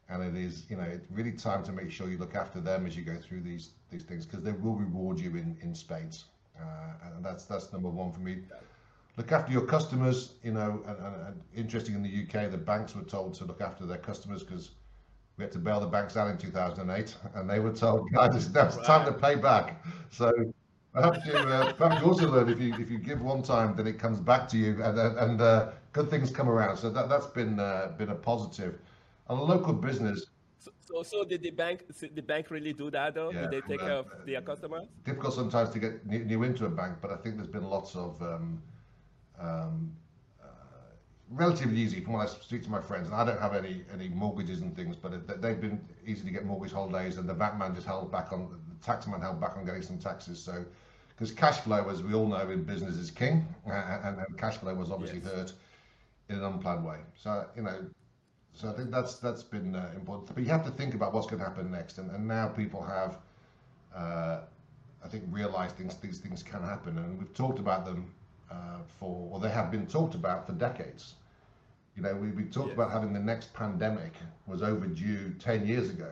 and 0.09 0.23
it 0.23 0.41
is 0.41 0.65
you 0.69 0.75
know 0.75 0.83
it's 0.83 1.05
really 1.11 1.31
time 1.31 1.63
to 1.63 1.71
make 1.71 1.91
sure 1.91 2.09
you 2.09 2.17
look 2.17 2.35
after 2.35 2.59
them 2.59 2.85
as 2.85 2.95
you 2.95 3.03
go 3.03 3.15
through 3.17 3.41
these 3.41 3.71
these 3.91 4.03
things 4.03 4.25
because 4.25 4.43
they 4.43 4.51
will 4.51 4.75
reward 4.75 5.19
you 5.19 5.29
in 5.31 5.57
in 5.61 5.73
spades, 5.73 6.25
uh, 6.59 7.15
and 7.15 7.23
that's 7.23 7.45
that's 7.45 7.71
number 7.71 7.89
one 7.89 8.11
for 8.11 8.19
me. 8.19 8.39
Look 9.17 9.31
after 9.33 9.51
your 9.51 9.65
customers, 9.65 10.35
you 10.43 10.53
know, 10.53 10.81
and, 10.87 10.97
and, 10.97 11.27
and 11.27 11.41
interesting 11.53 11.93
in 11.93 12.01
the 12.01 12.23
UK, 12.23 12.49
the 12.49 12.57
banks 12.57 12.95
were 12.95 13.03
told 13.03 13.33
to 13.35 13.45
look 13.45 13.59
after 13.59 13.85
their 13.85 13.97
customers 13.97 14.43
because 14.43 14.71
we 15.37 15.43
had 15.43 15.51
to 15.53 15.59
bail 15.59 15.79
the 15.79 15.87
banks 15.87 16.15
out 16.15 16.29
in 16.29 16.37
2008, 16.37 17.15
and 17.35 17.49
they 17.49 17.59
were 17.59 17.73
told, 17.73 18.09
guys, 18.13 18.49
now 18.53 18.67
it's 18.67 18.77
time 18.77 19.05
to 19.05 19.11
pay 19.11 19.35
back. 19.35 19.83
So 20.09 20.31
perhaps 20.93 21.25
you, 21.25 21.33
uh, 21.33 21.73
perhaps 21.73 22.01
you 22.01 22.07
also 22.07 22.31
learn 22.31 22.49
if 22.49 22.59
you 22.59 22.73
if 22.75 22.89
you 22.89 22.97
give 22.97 23.21
one 23.21 23.41
time, 23.41 23.75
then 23.75 23.87
it 23.87 23.99
comes 23.99 24.19
back 24.19 24.47
to 24.49 24.57
you, 24.57 24.81
and 24.83 24.97
and 24.97 25.41
uh, 25.41 25.69
good 25.91 26.09
things 26.09 26.31
come 26.31 26.49
around. 26.49 26.77
So 26.77 26.89
that 26.89 27.09
that's 27.09 27.27
been 27.27 27.59
uh, 27.59 27.91
been 27.97 28.09
a 28.09 28.15
positive. 28.15 28.79
And 29.29 29.39
a 29.39 29.43
local 29.43 29.73
business. 29.73 30.25
So, 30.57 30.71
so, 30.79 31.03
so 31.03 31.23
did 31.23 31.43
the 31.43 31.51
bank 31.51 31.85
the 32.15 32.21
bank 32.21 32.49
really 32.49 32.73
do 32.73 32.89
that 32.91 33.13
though? 33.13 33.31
Yeah, 33.31 33.41
did 33.41 33.51
they 33.51 33.61
take 33.61 33.79
care 33.79 33.99
of 33.99 34.07
their 34.25 34.41
customers? 34.41 34.87
Difficult 35.05 35.33
sometimes 35.33 35.69
to 35.69 35.79
get 35.79 36.05
new, 36.05 36.25
new, 36.25 36.43
into 36.43 36.65
a 36.65 36.69
bank, 36.69 36.97
but 37.01 37.11
I 37.11 37.15
think 37.15 37.37
there's 37.37 37.47
been 37.47 37.69
lots 37.69 37.95
of 37.95 38.21
um, 38.21 38.61
um, 39.39 39.95
uh, 40.43 40.47
relatively 41.29 41.77
easy 41.77 42.01
from 42.01 42.13
when 42.13 42.27
I 42.27 42.29
speak 42.29 42.63
to 42.63 42.69
my 42.69 42.81
friends, 42.81 43.07
and 43.07 43.15
I 43.15 43.23
don't 43.23 43.39
have 43.39 43.55
any 43.55 43.83
any 43.93 44.09
mortgages 44.09 44.61
and 44.61 44.75
things, 44.75 44.95
but 44.95 45.13
it, 45.13 45.41
they've 45.41 45.61
been 45.61 45.79
easy 46.05 46.25
to 46.25 46.31
get 46.31 46.43
mortgage 46.43 46.73
holidays, 46.73 47.17
and 47.17 47.29
the 47.29 47.35
bank 47.35 47.57
man 47.57 47.75
just 47.75 47.87
held 47.87 48.11
back 48.11 48.33
on 48.33 48.49
the 48.67 48.85
tax 48.85 49.07
man 49.07 49.21
held 49.21 49.39
back 49.39 49.55
on 49.57 49.65
getting 49.65 49.83
some 49.83 49.99
taxes. 49.99 50.41
So, 50.41 50.65
because 51.09 51.31
cash 51.31 51.59
flow, 51.59 51.87
as 51.87 52.01
we 52.01 52.15
all 52.15 52.27
know 52.27 52.49
in 52.49 52.63
business, 52.63 52.95
is 52.95 53.11
king, 53.11 53.47
and, 53.65 54.19
and 54.19 54.37
cash 54.37 54.57
flow 54.57 54.73
was 54.73 54.89
obviously 54.89 55.21
yes. 55.23 55.31
hurt 55.31 55.53
in 56.29 56.35
an 56.37 56.43
unplanned 56.43 56.83
way. 56.83 56.97
So, 57.15 57.45
you 57.55 57.61
know, 57.61 57.85
so 58.53 58.69
I 58.69 58.73
think 58.73 58.91
that's 58.91 59.15
that's 59.15 59.43
been 59.43 59.75
uh, 59.75 59.91
important. 59.95 60.33
But 60.33 60.43
you 60.43 60.49
have 60.49 60.65
to 60.65 60.71
think 60.71 60.93
about 60.93 61.13
what's 61.13 61.27
going 61.27 61.39
to 61.39 61.45
happen 61.45 61.71
next, 61.71 61.97
and, 61.97 62.11
and 62.11 62.27
now 62.27 62.47
people 62.47 62.83
have, 62.83 63.17
uh, 63.95 64.41
I 65.03 65.07
think, 65.07 65.23
realised 65.29 65.75
things 65.77 65.95
these 65.95 66.19
things 66.19 66.43
can 66.43 66.61
happen, 66.61 66.97
and 66.97 67.17
we've 67.17 67.33
talked 67.33 67.59
about 67.59 67.85
them 67.85 68.11
uh, 68.51 68.79
for, 68.99 69.29
or 69.31 69.39
they 69.39 69.49
have 69.49 69.71
been 69.71 69.87
talked 69.87 70.15
about 70.15 70.45
for 70.45 70.53
decades. 70.53 71.13
You 71.95 72.03
know, 72.03 72.15
we, 72.15 72.29
we 72.29 72.43
talked 72.43 72.73
about 72.73 72.91
having 72.91 73.13
the 73.13 73.19
next 73.19 73.53
pandemic 73.53 74.13
was 74.47 74.61
overdue 74.61 75.33
ten 75.39 75.65
years 75.65 75.89
ago, 75.89 76.11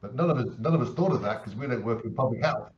but 0.00 0.14
none 0.14 0.30
of 0.30 0.38
us 0.38 0.48
none 0.58 0.74
of 0.74 0.80
us 0.80 0.94
thought 0.94 1.12
of 1.12 1.22
that 1.22 1.42
because 1.44 1.58
we 1.58 1.66
don't 1.66 1.84
work 1.84 2.04
in 2.04 2.14
public 2.14 2.44
health. 2.44 2.70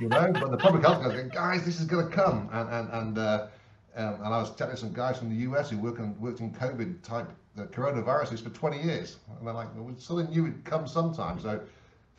you 0.00 0.08
know, 0.08 0.30
but 0.32 0.50
the 0.50 0.56
public 0.56 0.82
health 0.82 1.02
guys, 1.02 1.30
guys, 1.32 1.64
this 1.64 1.80
is 1.80 1.86
going 1.86 2.08
to 2.08 2.12
come, 2.14 2.48
and 2.52 2.68
and 2.70 3.18
and. 3.18 3.48
Um, 3.96 4.14
and 4.14 4.26
I 4.26 4.38
was 4.38 4.54
chatting 4.56 4.74
to 4.74 4.80
some 4.80 4.92
guys 4.92 5.18
from 5.18 5.30
the 5.30 5.36
US 5.50 5.70
who 5.70 5.78
work 5.78 5.98
in, 5.98 6.18
worked 6.20 6.40
in 6.40 6.52
COVID 6.52 7.02
type 7.02 7.30
the 7.54 7.64
coronavirus 7.66 8.42
for 8.42 8.50
20 8.50 8.82
years. 8.82 9.18
And 9.38 9.46
they're 9.46 9.54
like, 9.54 9.68
well, 9.76 9.94
of 10.18 10.30
knew 10.30 10.46
it'd 10.46 10.64
come 10.64 10.86
sometime. 10.86 11.40
So 11.40 11.60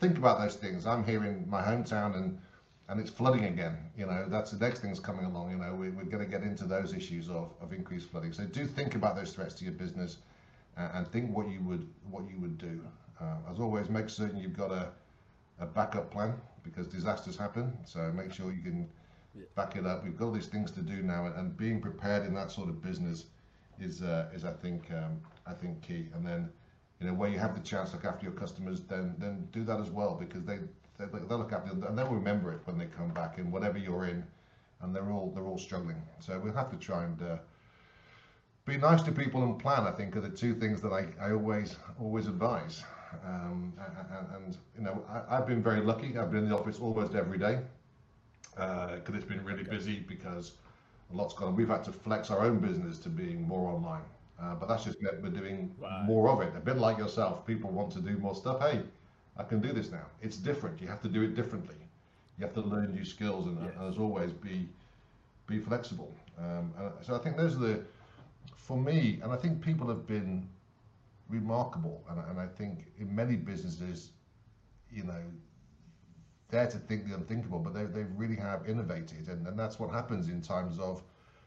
think 0.00 0.16
about 0.16 0.40
those 0.40 0.56
things. 0.56 0.86
I'm 0.86 1.04
here 1.04 1.24
in 1.24 1.48
my 1.48 1.62
hometown 1.62 2.16
and 2.16 2.38
and 2.88 3.00
it's 3.00 3.10
flooding 3.10 3.46
again. 3.46 3.76
You 3.96 4.06
know, 4.06 4.26
that's 4.28 4.52
the 4.52 4.64
next 4.64 4.78
thing's 4.78 5.00
coming 5.00 5.24
along. 5.24 5.50
You 5.50 5.56
know, 5.56 5.74
we, 5.74 5.90
we're 5.90 6.04
going 6.04 6.24
to 6.24 6.30
get 6.30 6.44
into 6.44 6.66
those 6.66 6.94
issues 6.94 7.28
of, 7.28 7.50
of 7.60 7.72
increased 7.72 8.08
flooding. 8.10 8.32
So 8.32 8.44
do 8.44 8.64
think 8.64 8.94
about 8.94 9.16
those 9.16 9.32
threats 9.32 9.54
to 9.54 9.64
your 9.64 9.72
business 9.72 10.18
and, 10.76 10.90
and 10.94 11.08
think 11.08 11.34
what 11.34 11.48
you 11.48 11.60
would 11.62 11.86
what 12.10 12.24
you 12.30 12.38
would 12.40 12.58
do. 12.58 12.80
Uh, 13.20 13.36
as 13.50 13.58
always, 13.58 13.88
make 13.88 14.08
certain 14.08 14.38
you've 14.38 14.56
got 14.56 14.70
a, 14.70 14.88
a 15.58 15.66
backup 15.66 16.10
plan 16.10 16.34
because 16.62 16.86
disasters 16.86 17.36
happen. 17.36 17.76
So 17.84 18.12
make 18.12 18.32
sure 18.32 18.52
you 18.52 18.62
can 18.62 18.88
back 19.54 19.76
it 19.76 19.86
up. 19.86 20.04
We've 20.04 20.16
got 20.16 20.26
all 20.26 20.32
these 20.32 20.46
things 20.46 20.70
to 20.72 20.80
do 20.80 21.02
now, 21.02 21.26
and, 21.26 21.34
and 21.36 21.56
being 21.56 21.80
prepared 21.80 22.26
in 22.26 22.34
that 22.34 22.50
sort 22.50 22.68
of 22.68 22.82
business 22.82 23.26
is 23.80 24.02
uh, 24.02 24.28
is 24.34 24.44
I 24.44 24.52
think 24.52 24.90
um, 24.92 25.20
I 25.46 25.52
think 25.52 25.82
key. 25.82 26.06
And 26.14 26.26
then 26.26 26.48
you 27.00 27.06
know 27.06 27.14
where 27.14 27.28
you 27.28 27.38
have 27.38 27.54
the 27.54 27.60
chance 27.60 27.90
to 27.90 27.96
look 27.96 28.04
after 28.04 28.24
your 28.24 28.34
customers, 28.34 28.80
then 28.82 29.14
then 29.18 29.48
do 29.52 29.64
that 29.64 29.80
as 29.80 29.90
well 29.90 30.14
because 30.14 30.44
they 30.44 30.58
they 30.98 31.06
they'll 31.28 31.38
look 31.38 31.52
after 31.52 31.72
and 31.72 31.98
they'll 31.98 32.08
remember 32.08 32.52
it 32.52 32.60
when 32.64 32.78
they 32.78 32.86
come 32.86 33.10
back 33.10 33.38
in 33.38 33.50
whatever 33.50 33.78
you're 33.78 34.06
in, 34.06 34.24
and 34.82 34.94
they're 34.94 35.10
all 35.10 35.32
they're 35.34 35.46
all 35.46 35.58
struggling. 35.58 36.02
So 36.20 36.40
we'll 36.42 36.54
have 36.54 36.70
to 36.70 36.76
try 36.76 37.04
and. 37.04 37.22
Uh, 37.22 37.36
be 38.64 38.76
nice 38.76 39.00
to 39.00 39.12
people 39.12 39.44
and 39.44 39.60
plan. 39.60 39.86
I 39.86 39.92
think 39.92 40.16
are 40.16 40.20
the 40.20 40.28
two 40.28 40.52
things 40.52 40.80
that 40.82 40.92
I, 40.92 41.06
I 41.24 41.30
always 41.30 41.76
always 42.00 42.26
advise. 42.26 42.82
Um, 43.24 43.72
and, 43.78 44.26
and, 44.34 44.58
you 44.76 44.82
know 44.82 45.04
I, 45.08 45.36
have 45.36 45.46
been 45.46 45.62
very 45.62 45.80
lucky. 45.80 46.18
I've 46.18 46.32
been 46.32 46.42
in 46.42 46.48
the 46.48 46.58
office 46.58 46.80
almost 46.80 47.14
every 47.14 47.38
day 47.38 47.60
because 48.56 49.14
uh, 49.14 49.18
it's 49.18 49.24
been 49.24 49.44
really 49.44 49.62
busy 49.62 50.00
because 50.00 50.52
a 51.12 51.16
lot's 51.16 51.34
gone. 51.34 51.54
We've 51.54 51.68
had 51.68 51.84
to 51.84 51.92
flex 51.92 52.30
our 52.30 52.42
own 52.42 52.58
business 52.58 52.98
to 53.00 53.08
being 53.08 53.46
more 53.46 53.70
online. 53.70 54.02
Uh, 54.40 54.54
but 54.54 54.68
that's 54.68 54.84
just 54.84 54.98
we're 55.22 55.30
doing 55.30 55.74
right. 55.80 56.04
more 56.04 56.28
of 56.28 56.40
it. 56.42 56.52
A 56.56 56.60
bit 56.60 56.76
like 56.76 56.98
yourself, 56.98 57.46
people 57.46 57.70
want 57.70 57.92
to 57.92 58.00
do 58.00 58.18
more 58.18 58.34
stuff. 58.34 58.60
Hey, 58.60 58.82
I 59.36 59.42
can 59.44 59.60
do 59.60 59.72
this 59.72 59.90
now. 59.90 60.06
It's 60.20 60.36
different. 60.36 60.80
You 60.80 60.88
have 60.88 61.00
to 61.02 61.08
do 61.08 61.22
it 61.22 61.34
differently. 61.34 61.76
You 62.38 62.44
have 62.44 62.54
to 62.54 62.60
learn 62.60 62.94
new 62.94 63.04
skills, 63.04 63.46
and, 63.46 63.58
yes. 63.62 63.72
and 63.78 63.92
as 63.92 63.98
always, 63.98 64.32
be 64.32 64.68
be 65.46 65.58
flexible. 65.58 66.14
Um, 66.38 66.72
so 67.02 67.14
I 67.14 67.18
think 67.18 67.36
those 67.36 67.54
are 67.54 67.60
the, 67.60 67.80
for 68.56 68.76
me, 68.76 69.20
and 69.22 69.32
I 69.32 69.36
think 69.36 69.62
people 69.62 69.86
have 69.88 70.06
been 70.06 70.46
remarkable, 71.28 72.02
and, 72.10 72.20
and 72.28 72.38
I 72.38 72.46
think 72.46 72.86
in 72.98 73.14
many 73.14 73.36
businesses, 73.36 74.10
you 74.92 75.04
know, 75.04 75.22
dare 76.50 76.66
to 76.66 76.78
think 76.78 77.08
the 77.08 77.14
unthinkable, 77.14 77.58
but 77.58 77.74
they, 77.74 77.84
they 77.84 78.04
really 78.14 78.36
have 78.36 78.68
innovated, 78.68 79.28
and, 79.28 79.46
and 79.46 79.58
that's 79.58 79.78
what 79.78 79.90
happens 79.90 80.28
in 80.28 80.40
times 80.40 80.78
of 80.78 81.02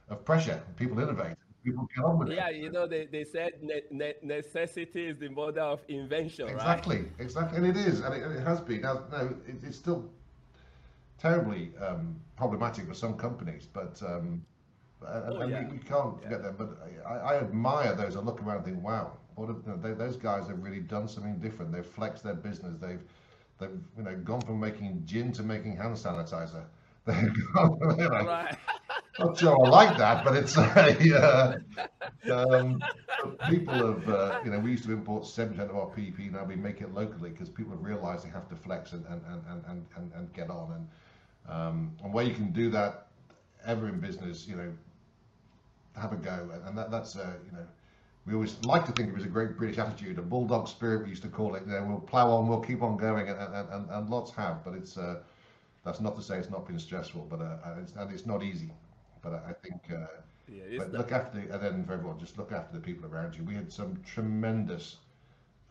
of 0.10 0.26
pressure. 0.26 0.62
People 0.76 1.00
innovate. 1.00 1.36
People 1.64 1.88
get 1.96 2.04
on 2.04 2.18
with 2.18 2.30
yeah, 2.30 2.48
it. 2.48 2.56
Yeah, 2.56 2.62
you 2.64 2.72
know, 2.72 2.88
they, 2.88 3.06
they 3.06 3.24
said 3.24 3.54
ne- 3.62 3.84
ne- 3.92 4.16
necessity 4.24 5.08
is 5.08 5.20
the 5.20 5.30
mother 5.30 5.62
of 5.62 5.82
invention, 5.88 6.48
exactly, 6.48 6.98
right? 6.98 7.12
Exactly, 7.20 7.58
and 7.58 7.68
it 7.68 7.78
is, 7.78 8.00
and 8.00 8.14
it, 8.16 8.24
it 8.24 8.48
has 8.48 8.62
been. 8.62 8.82
Now, 8.82 9.04
no, 9.12 9.36
it, 9.46 9.64
it's 9.64 9.78
still 9.78 10.10
terribly 11.20 11.72
um, 11.86 12.16
problematic 12.38 12.88
for 12.88 12.94
some 12.94 13.16
companies, 13.16 13.68
but 13.72 14.02
um, 14.06 14.42
oh, 15.06 15.42
and 15.42 15.52
yeah. 15.52 15.64
we, 15.66 15.74
we, 15.74 15.80
can't 15.80 16.16
yeah. 16.16 16.24
forget 16.24 16.44
them. 16.44 16.56
But 16.58 16.70
I, 17.06 17.34
I, 17.34 17.38
admire 17.38 17.94
those. 17.94 18.16
I 18.16 18.22
look 18.22 18.42
around 18.42 18.58
and 18.58 18.66
think, 18.66 18.84
wow, 18.84 19.18
what 19.36 19.50
have, 19.50 19.82
they, 19.82 19.94
those 19.94 20.16
guys 20.16 20.48
have 20.48 20.64
really 20.64 20.80
done 20.80 21.10
something 21.10 21.40
different. 21.40 21.74
They've 21.74 21.86
flexed 21.86 22.24
their 22.24 22.36
business. 22.36 22.78
They've 22.80 23.04
They've 23.60 23.69
you 23.98 24.04
know 24.04 24.15
gone 24.17 24.41
from 24.41 24.60
making 24.60 25.04
gin 25.06 25.32
to 25.34 25.43
making 25.43 25.78
hand 25.78 25.95
sanitizer. 25.95 26.63
They've 27.06 27.34
gone, 27.54 27.80
you 27.98 28.10
know, 28.10 28.26
right. 28.26 28.56
not 29.17 29.38
sure 29.38 29.65
I 29.65 29.69
like 29.69 29.98
that, 29.98 30.24
but 30.24 30.36
it's 30.36 30.58
a 30.58 31.60
uh, 32.30 32.32
um, 32.32 32.82
people 33.50 33.74
have 33.74 34.10
uh, 34.10 34.39
you 34.43 34.52
know 34.52 34.60
we 34.60 34.72
used 34.72 34.86
to 34.86 34.93
import 34.93 35.26
seven 35.26 35.54
percent 35.54 35.72
of 35.72 35.78
our 35.78 35.88
PP, 35.88 36.32
now 36.32 36.43
we 36.43 36.56
make 36.56 36.82
it 36.82 36.93
locally 36.93 37.32
because 37.32 37.50
people 37.50 37.72
have 37.72 37.84
realised 37.84 38.26
they 38.26 38.30
have 38.30 38.48
to 38.50 38.56
flex 38.56 38.93
and 38.93 39.06
and, 39.08 39.22
and, 39.28 39.63
and, 39.67 39.86
and, 39.95 40.12
and 40.13 40.34
get 40.34 40.50
on 40.50 40.72
and 40.74 41.54
um, 41.54 41.91
and 42.04 42.13
where 42.13 42.26
you 42.26 42.34
can 42.34 42.52
do 42.52 42.69
that 42.69 43.08
ever 43.65 43.89
in 43.89 44.00
business 44.00 44.48
you 44.48 44.56
know 44.56 44.72
have 45.98 46.13
a 46.13 46.15
go 46.15 46.50
and 46.65 46.78
that 46.78 46.91
that's 46.91 47.15
uh, 47.15 47.34
you 47.45 47.52
know 47.52 47.65
we 48.30 48.36
always 48.36 48.63
like 48.63 48.86
to 48.86 48.92
think 48.92 49.10
it 49.10 49.15
was 49.15 49.26
a 49.26 49.30
great 49.30 49.58
British 49.58 49.80
attitude, 49.80 50.20
a 50.20 50.22
bulldog 50.22 50.68
spirit. 50.68 51.04
We 51.04 51.10
used 51.10 51.24
to 51.24 51.30
call 51.30 51.56
it. 51.56 51.63
You 51.65 51.74
know, 51.74 51.84
we'll 51.84 52.00
plough 52.00 52.30
on, 52.30 52.48
we'll 52.48 52.62
keep 52.62 52.84
on 52.84 52.96
going, 52.96 53.28
and, 53.28 53.39
and, 53.39 53.70
and, 53.70 53.89
and 53.89 54.10
lots 54.10 54.32
have. 54.36 54.63
But 54.63 54.76
it's 54.76 54.98
uh, 54.98 55.22
that's 55.84 56.00
not 56.00 56.15
to 56.15 56.22
say 56.22 56.38
it's 56.38 56.52
not 56.52 56.68
been 56.68 56.80
stressful, 56.80 57.28
but 57.30 57.42
uh, 57.42 57.58
and, 57.65 57.82
it's, 57.82 57.94
and 57.94 58.12
it's 58.12 58.28
not 58.28 58.44
easy. 58.44 58.72
But 59.24 59.34
I 59.34 59.54
think. 59.54 59.82
Uh, 59.92 60.06
yeah, 60.48 60.78
but 60.78 60.92
look 60.92 61.12
after, 61.12 61.39
and 61.39 61.62
then 61.62 61.86
for 61.86 61.94
everyone, 61.94 62.18
just 62.20 62.38
look 62.38 62.52
after 62.52 62.74
the 62.74 62.82
people 62.82 63.08
around 63.08 63.36
you. 63.36 63.44
We 63.44 63.54
had 63.54 63.72
some 63.72 64.00
tremendous 64.04 64.98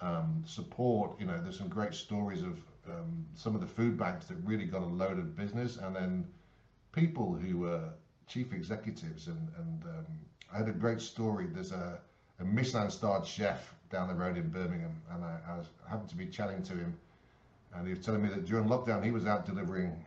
um, 0.01 0.42
support. 0.47 1.18
You 1.18 1.27
know, 1.27 1.40
there's 1.42 1.59
some 1.59 1.68
great 1.68 1.94
stories 1.94 2.42
of 2.42 2.61
um, 2.88 3.27
some 3.35 3.55
of 3.55 3.61
the 3.61 3.66
food 3.66 3.99
banks 3.99 4.27
that 4.27 4.37
really 4.44 4.66
got 4.66 4.83
a 4.83 4.87
load 4.87 5.18
of 5.18 5.37
business, 5.37 5.77
and 5.77 5.94
then 5.94 6.27
people 6.92 7.35
who 7.35 7.59
were 7.59 7.88
chief 8.27 8.53
executives. 8.53 9.27
And, 9.27 9.49
and 9.59 9.85
um, 9.85 10.07
I 10.53 10.59
had 10.59 10.68
a 10.68 10.73
great 10.73 11.01
story. 11.01 11.47
There's 11.47 11.73
a 11.73 12.01
a 12.40 12.44
Michelin-starred 12.44 13.27
chef 13.27 13.74
down 13.90 14.09
the 14.09 14.14
road 14.14 14.37
in 14.37 14.48
Birmingham, 14.48 14.94
and 15.12 15.24
I, 15.24 15.38
I 15.48 15.90
happened 15.90 16.09
to 16.11 16.16
be 16.16 16.27
chatting 16.27 16.62
to 16.64 16.72
him, 16.72 16.96
and 17.74 17.87
he 17.87 17.94
was 17.94 18.05
telling 18.05 18.22
me 18.22 18.29
that 18.29 18.44
during 18.44 18.68
lockdown 18.68 19.05
he 19.05 19.11
was 19.11 19.27
out 19.27 19.46
delivering 19.46 20.05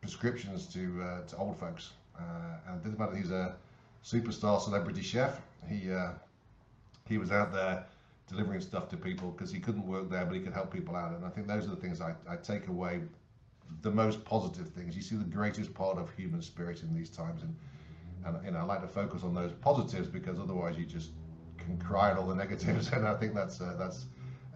prescriptions 0.00 0.66
to 0.68 1.02
uh, 1.02 1.26
to 1.26 1.36
old 1.36 1.58
folks. 1.58 1.90
Uh, 2.18 2.22
and 2.68 2.76
it 2.76 2.84
doesn't 2.84 2.98
matter 2.98 3.16
he's 3.16 3.30
a 3.30 3.56
superstar 4.04 4.60
celebrity 4.60 5.02
chef. 5.02 5.40
He 5.68 5.92
uh, 5.92 6.10
he 7.08 7.18
was 7.18 7.32
out 7.32 7.52
there 7.52 7.84
delivering 8.28 8.60
stuff 8.60 8.88
to 8.90 8.96
people 8.96 9.30
because 9.30 9.52
he 9.52 9.60
couldn't 9.60 9.86
work 9.86 10.10
there, 10.10 10.24
but 10.24 10.34
he 10.34 10.40
could 10.40 10.52
help 10.52 10.72
people 10.72 10.96
out. 10.96 11.12
And 11.12 11.24
I 11.24 11.28
think 11.28 11.46
those 11.46 11.64
are 11.66 11.70
the 11.70 11.76
things 11.76 12.00
I, 12.00 12.14
I 12.28 12.36
take 12.36 12.68
away, 12.68 13.00
the 13.82 13.90
most 13.90 14.24
positive 14.24 14.68
things. 14.68 14.96
You 14.96 15.02
see 15.02 15.16
the 15.16 15.24
greatest 15.24 15.74
part 15.74 15.98
of 15.98 16.10
human 16.16 16.42
spirit 16.42 16.82
in 16.82 16.94
these 16.94 17.10
times, 17.10 17.42
and 17.42 17.54
and 18.24 18.44
you 18.44 18.52
know 18.52 18.58
I 18.58 18.62
like 18.62 18.82
to 18.82 18.88
focus 18.88 19.22
on 19.22 19.34
those 19.34 19.52
positives 19.60 20.08
because 20.08 20.38
otherwise 20.38 20.78
you 20.78 20.84
just 20.84 21.10
can 21.66 21.78
cry 21.78 22.10
at 22.10 22.16
all 22.16 22.26
the 22.26 22.34
negatives, 22.34 22.88
and 22.92 23.06
I 23.06 23.14
think 23.14 23.34
that's 23.34 23.60
uh, 23.60 23.74
that's 23.78 24.06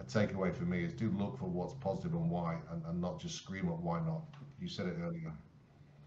a 0.00 0.04
takeaway 0.04 0.54
for 0.54 0.64
me 0.64 0.84
is 0.84 0.92
do 0.92 1.10
look 1.18 1.38
for 1.38 1.46
what's 1.46 1.74
positive 1.74 2.14
and 2.14 2.30
why, 2.30 2.56
and, 2.70 2.82
and 2.86 3.00
not 3.00 3.20
just 3.20 3.36
scream 3.36 3.68
at 3.68 3.78
why 3.78 4.00
not. 4.00 4.22
You 4.60 4.68
said 4.68 4.86
it 4.86 4.96
earlier. 5.02 5.32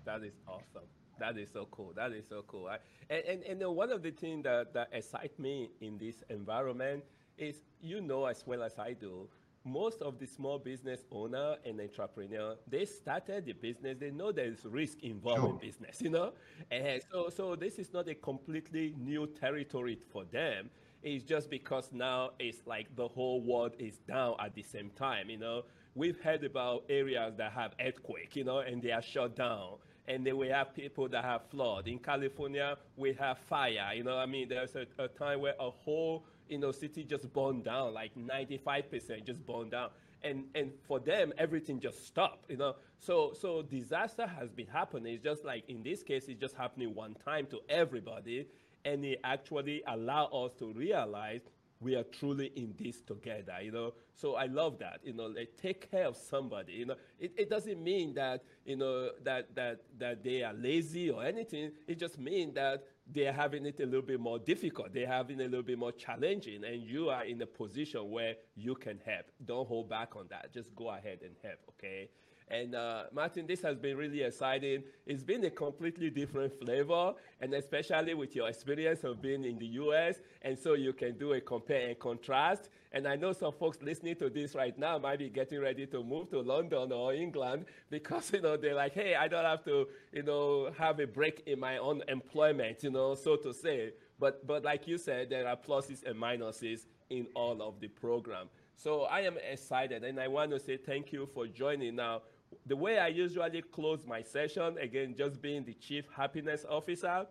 That 0.05 0.23
is 0.23 0.33
awesome. 0.47 0.87
That 1.19 1.37
is 1.37 1.49
so 1.51 1.67
cool. 1.71 1.93
That 1.95 2.11
is 2.11 2.25
so 2.27 2.43
cool. 2.47 2.67
I, 2.67 2.77
and 3.09 3.43
and, 3.43 3.61
and 3.61 3.75
one 3.75 3.91
of 3.91 4.01
the 4.01 4.11
things 4.11 4.43
that, 4.43 4.73
that 4.73 4.89
excites 4.91 5.37
me 5.37 5.69
in 5.81 5.97
this 5.97 6.23
environment 6.29 7.03
is 7.37 7.61
you 7.81 8.01
know 8.01 8.25
as 8.25 8.43
well 8.45 8.63
as 8.63 8.77
I 8.77 8.93
do, 8.93 9.27
most 9.65 10.01
of 10.01 10.19
the 10.19 10.25
small 10.25 10.59
business 10.59 11.05
owner 11.11 11.55
and 11.65 11.79
entrepreneur, 11.79 12.55
they 12.67 12.85
started 12.85 13.45
the 13.45 13.53
business. 13.53 13.97
They 13.99 14.11
know 14.11 14.31
there's 14.31 14.65
risk 14.65 15.03
involved 15.03 15.41
sure. 15.41 15.49
in 15.51 15.57
business, 15.57 16.01
you 16.01 16.09
know, 16.09 16.33
and 16.69 17.01
so 17.11 17.29
so 17.29 17.55
this 17.55 17.79
is 17.79 17.93
not 17.93 18.07
a 18.09 18.15
completely 18.15 18.93
new 18.97 19.27
territory 19.27 19.97
for 20.11 20.25
them. 20.25 20.69
It's 21.03 21.23
just 21.23 21.49
because 21.49 21.89
now 21.91 22.31
it's 22.39 22.59
like 22.65 22.95
the 22.95 23.07
whole 23.07 23.41
world 23.41 23.73
is 23.77 23.97
down 24.07 24.35
at 24.39 24.55
the 24.55 24.63
same 24.63 24.89
time, 24.91 25.29
you 25.29 25.37
know. 25.37 25.63
We've 25.95 26.19
heard 26.19 26.43
about 26.43 26.85
areas 26.89 27.35
that 27.37 27.51
have 27.51 27.73
earthquake, 27.79 28.35
you 28.35 28.43
know, 28.43 28.59
and 28.59 28.81
they 28.81 28.91
are 28.91 29.01
shut 29.01 29.35
down. 29.35 29.75
And 30.07 30.25
then 30.25 30.37
we 30.37 30.47
have 30.47 30.73
people 30.73 31.07
that 31.09 31.23
have 31.23 31.43
flood. 31.49 31.87
In 31.87 31.99
California, 31.99 32.77
we 32.97 33.13
have 33.13 33.37
fire. 33.37 33.91
You 33.95 34.03
know, 34.03 34.17
I 34.17 34.25
mean, 34.25 34.49
there's 34.49 34.75
a, 34.75 34.85
a 34.97 35.07
time 35.07 35.39
where 35.41 35.55
a 35.59 35.69
whole 35.69 36.25
you 36.47 36.57
know, 36.57 36.71
city 36.71 37.03
just 37.03 37.31
burned 37.33 37.63
down, 37.65 37.93
like 37.93 38.11
95% 38.15 39.25
just 39.25 39.45
burned 39.45 39.71
down. 39.71 39.89
And, 40.23 40.45
and 40.55 40.71
for 40.87 40.99
them, 40.99 41.33
everything 41.37 41.79
just 41.79 42.05
stopped, 42.07 42.49
you 42.49 42.57
know. 42.57 42.75
So, 42.99 43.33
so 43.39 43.61
disaster 43.61 44.25
has 44.25 44.51
been 44.51 44.67
happening. 44.67 45.15
It's 45.15 45.23
just 45.23 45.43
like 45.43 45.67
in 45.67 45.83
this 45.83 46.01
case, 46.01 46.25
it's 46.27 46.39
just 46.39 46.55
happening 46.55 46.95
one 46.95 47.15
time 47.25 47.45
to 47.47 47.59
everybody. 47.67 48.47
And 48.85 49.05
it 49.05 49.19
actually 49.23 49.83
allow 49.87 50.25
us 50.25 50.53
to 50.59 50.71
realize 50.73 51.41
we 51.79 51.95
are 51.95 52.03
truly 52.03 52.51
in 52.55 52.73
this 52.79 53.01
together, 53.01 53.55
you 53.61 53.71
know. 53.71 53.93
So 54.15 54.35
I 54.35 54.45
love 54.45 54.79
that, 54.79 55.01
you 55.03 55.13
know, 55.13 55.25
like 55.25 55.57
take 55.61 55.91
care 55.91 56.05
of 56.05 56.15
somebody, 56.15 56.73
you 56.73 56.85
know. 56.85 56.95
It, 57.19 57.33
it 57.37 57.49
doesn't 57.49 57.83
mean 57.83 58.13
that, 58.13 58.43
you 58.65 58.77
know, 58.77 59.09
that, 59.23 59.53
that, 59.55 59.81
that 59.99 60.23
they 60.23 60.43
are 60.43 60.53
lazy 60.53 61.09
or 61.09 61.23
anything. 61.25 61.71
It 61.87 61.99
just 61.99 62.17
means 62.17 62.55
that 62.55 62.83
they're 63.05 63.33
having 63.33 63.65
it 63.65 63.79
a 63.81 63.85
little 63.85 64.01
bit 64.01 64.19
more 64.19 64.39
difficult. 64.39 64.93
They're 64.93 65.07
having 65.07 65.41
a 65.41 65.45
little 65.45 65.63
bit 65.63 65.77
more 65.77 65.91
challenging, 65.91 66.63
and 66.63 66.81
you 66.81 67.09
are 67.09 67.25
in 67.25 67.41
a 67.41 67.45
position 67.45 68.09
where 68.09 68.35
you 68.55 68.75
can 68.75 68.99
help. 69.05 69.25
Don't 69.43 69.67
hold 69.67 69.89
back 69.89 70.15
on 70.15 70.27
that. 70.29 70.53
Just 70.53 70.73
go 70.75 70.89
ahead 70.89 71.19
and 71.21 71.35
help, 71.43 71.59
okay? 71.71 72.09
And 72.49 72.75
uh, 72.75 73.03
Martin, 73.13 73.47
this 73.47 73.61
has 73.61 73.77
been 73.77 73.97
really 73.97 74.21
exciting. 74.21 74.83
It's 75.05 75.23
been 75.23 75.43
a 75.45 75.49
completely 75.49 76.09
different 76.09 76.53
flavor, 76.59 77.13
and 77.41 77.53
especially 77.53 78.13
with 78.13 78.35
your 78.35 78.47
experience 78.49 79.03
of 79.03 79.21
being 79.21 79.43
in 79.43 79.57
the 79.57 79.65
US, 79.65 80.17
and 80.41 80.57
so 80.57 80.73
you 80.73 80.93
can 80.93 81.17
do 81.17 81.33
a 81.33 81.41
compare 81.41 81.87
and 81.87 81.97
contrast. 81.97 82.69
And 82.91 83.07
I 83.07 83.15
know 83.15 83.33
some 83.33 83.53
folks 83.53 83.79
listening 83.81 84.15
to 84.17 84.29
this 84.29 84.53
right 84.53 84.77
now 84.77 84.99
might 84.99 85.19
be 85.19 85.29
getting 85.29 85.59
ready 85.61 85.87
to 85.87 86.03
move 86.03 86.29
to 86.29 86.41
London 86.41 86.91
or 86.91 87.13
England 87.13 87.65
because 87.89 88.31
you 88.31 88.41
know 88.41 88.55
they're 88.55 88.75
like, 88.75 88.93
hey, 88.93 89.15
I 89.15 89.27
don't 89.27 89.45
have 89.45 89.63
to, 89.65 89.87
you 90.11 90.23
know, 90.23 90.71
have 90.77 90.99
a 90.99 91.07
break 91.07 91.43
in 91.47 91.59
my 91.59 91.77
own 91.77 92.03
employment, 92.07 92.83
you 92.83 92.91
know, 92.91 93.15
so 93.15 93.35
to 93.37 93.53
say. 93.53 93.93
But 94.19 94.45
but 94.45 94.63
like 94.63 94.87
you 94.87 94.97
said, 94.97 95.29
there 95.29 95.47
are 95.47 95.57
pluses 95.57 96.03
and 96.05 96.15
minuses 96.15 96.85
in 97.09 97.27
all 97.35 97.61
of 97.61 97.79
the 97.79 97.87
program. 97.87 98.47
So 98.75 99.03
I 99.03 99.21
am 99.21 99.37
excited, 99.49 100.03
and 100.03 100.19
I 100.19 100.27
want 100.27 100.51
to 100.51 100.59
say 100.59 100.77
thank 100.77 101.13
you 101.13 101.27
for 101.33 101.47
joining 101.47 101.95
now 101.95 102.21
the 102.65 102.75
way 102.75 102.97
I 102.97 103.07
usually 103.07 103.61
close 103.61 104.05
my 104.05 104.21
session, 104.21 104.77
again, 104.79 105.15
just 105.17 105.41
being 105.41 105.63
the 105.65 105.73
chief 105.73 106.05
happiness 106.15 106.65
officer, 106.69 107.25